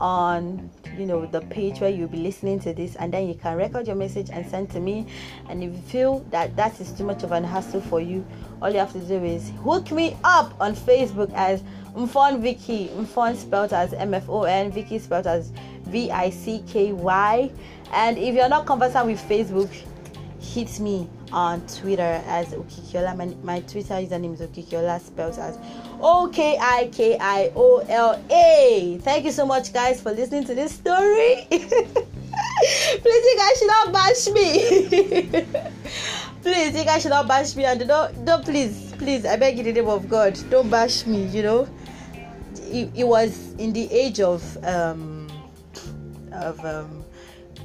on 0.00 0.68
you 0.98 1.06
know 1.06 1.26
the 1.26 1.40
page 1.42 1.80
where 1.80 1.90
you'll 1.90 2.08
be 2.08 2.18
listening 2.18 2.58
to 2.58 2.72
this 2.72 2.96
and 2.96 3.12
then 3.12 3.28
you 3.28 3.34
can 3.34 3.56
record 3.56 3.86
your 3.86 3.96
message 3.96 4.30
and 4.30 4.46
send 4.46 4.70
to 4.70 4.80
me. 4.80 5.06
And 5.48 5.62
if 5.62 5.72
you 5.72 5.82
feel 5.82 6.18
that 6.30 6.56
that 6.56 6.80
is 6.80 6.90
too 6.92 7.04
much 7.04 7.22
of 7.22 7.32
an 7.32 7.44
hassle 7.44 7.82
for 7.82 8.00
you 8.00 8.24
all 8.62 8.70
you 8.70 8.78
have 8.78 8.92
to 8.92 9.00
do 9.00 9.22
is 9.22 9.50
hook 9.62 9.90
me 9.90 10.16
up 10.24 10.54
on 10.60 10.74
facebook 10.74 11.32
as 11.34 11.62
mfon 11.94 12.40
vicky 12.40 12.88
mfon 12.88 13.36
spelled 13.36 13.72
as 13.72 13.92
m-f-o-n 13.92 14.70
vicky 14.72 14.98
spelled 14.98 15.26
as 15.26 15.52
v-i-c-k-y 15.86 17.50
and 17.92 18.18
if 18.18 18.34
you're 18.34 18.48
not 18.48 18.66
conversant 18.66 19.06
with 19.06 19.20
facebook 19.28 19.70
hit 20.40 20.78
me 20.80 21.08
on 21.32 21.66
Twitter 21.66 22.22
as 22.26 22.48
Okikiola. 22.48 23.16
My, 23.16 23.26
my 23.42 23.60
Twitter 23.60 23.94
username 23.94 24.34
is 24.34 24.40
Okikiola, 24.40 25.00
spelled 25.00 25.38
as 25.38 25.58
O 26.00 26.30
K 26.32 26.56
I 26.60 26.88
K 26.92 27.18
I 27.18 27.52
O 27.56 27.84
L 27.88 28.22
A. 28.30 28.98
Thank 29.02 29.24
you 29.24 29.32
so 29.32 29.44
much, 29.44 29.72
guys, 29.72 30.00
for 30.00 30.12
listening 30.12 30.44
to 30.44 30.54
this 30.54 30.72
story. 30.72 31.46
Please, 31.50 33.24
you 33.24 33.36
guys 33.36 33.58
should 33.58 33.68
not 33.68 33.92
bash 33.92 34.28
me. 34.28 35.32
please, 36.42 36.76
you 36.76 36.84
guys 36.84 37.02
should 37.02 37.10
not 37.10 37.28
bash 37.28 37.54
me. 37.54 37.64
And 37.64 37.86
don't, 37.86 38.24
don't, 38.24 38.44
please, 38.44 38.94
please, 38.98 39.26
I 39.26 39.36
beg 39.36 39.58
you 39.58 39.64
in 39.64 39.74
the 39.74 39.80
name 39.82 39.90
of 39.90 40.08
God, 40.08 40.38
don't 40.48 40.70
bash 40.70 41.06
me. 41.06 41.26
You 41.26 41.42
know, 41.42 41.68
it, 42.62 42.90
it 42.94 43.04
was 43.06 43.52
in 43.58 43.72
the 43.72 43.90
age 43.92 44.20
of 44.20 44.42
um 44.64 45.15
of 46.42 46.64
um 46.64 47.04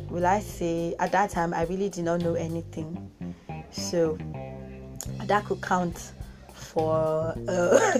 will 0.09 0.25
I 0.25 0.39
say 0.39 0.95
at 0.99 1.11
that 1.11 1.29
time 1.29 1.53
I 1.53 1.63
really 1.63 1.89
did 1.89 2.05
not 2.05 2.21
know 2.21 2.35
anything. 2.35 3.11
So 3.71 4.17
that 5.25 5.45
could 5.45 5.61
count 5.61 6.11
for 6.53 7.33
uh, 7.47 7.97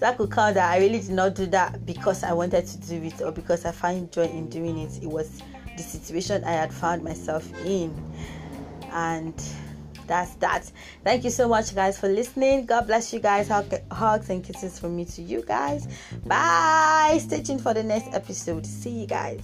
that 0.00 0.14
could 0.16 0.30
count 0.30 0.54
that 0.54 0.70
I 0.70 0.78
really 0.78 1.00
did 1.00 1.10
not 1.10 1.34
do 1.34 1.46
that 1.46 1.84
because 1.86 2.24
I 2.24 2.32
wanted 2.32 2.66
to 2.66 2.78
do 2.78 3.02
it 3.02 3.20
or 3.22 3.32
because 3.32 3.64
I 3.64 3.72
find 3.72 4.10
joy 4.12 4.24
in 4.24 4.48
doing 4.48 4.78
it. 4.78 5.02
It 5.02 5.08
was 5.08 5.40
the 5.76 5.82
situation 5.82 6.44
I 6.44 6.52
had 6.52 6.72
found 6.72 7.02
myself 7.02 7.48
in. 7.64 7.94
And 8.90 9.34
that's 10.06 10.34
that. 10.36 10.70
Thank 11.04 11.24
you 11.24 11.30
so 11.30 11.48
much, 11.48 11.74
guys, 11.74 11.98
for 11.98 12.08
listening. 12.08 12.66
God 12.66 12.86
bless 12.86 13.12
you 13.12 13.20
guys. 13.20 13.48
Hugs 13.48 14.30
and 14.30 14.44
kisses 14.44 14.78
from 14.78 14.96
me 14.96 15.04
to 15.06 15.22
you 15.22 15.42
guys. 15.42 15.86
Bye. 16.24 17.18
Stay 17.20 17.42
tuned 17.42 17.62
for 17.62 17.74
the 17.74 17.82
next 17.82 18.14
episode. 18.14 18.66
See 18.66 18.90
you 18.90 19.06
guys. 19.06 19.42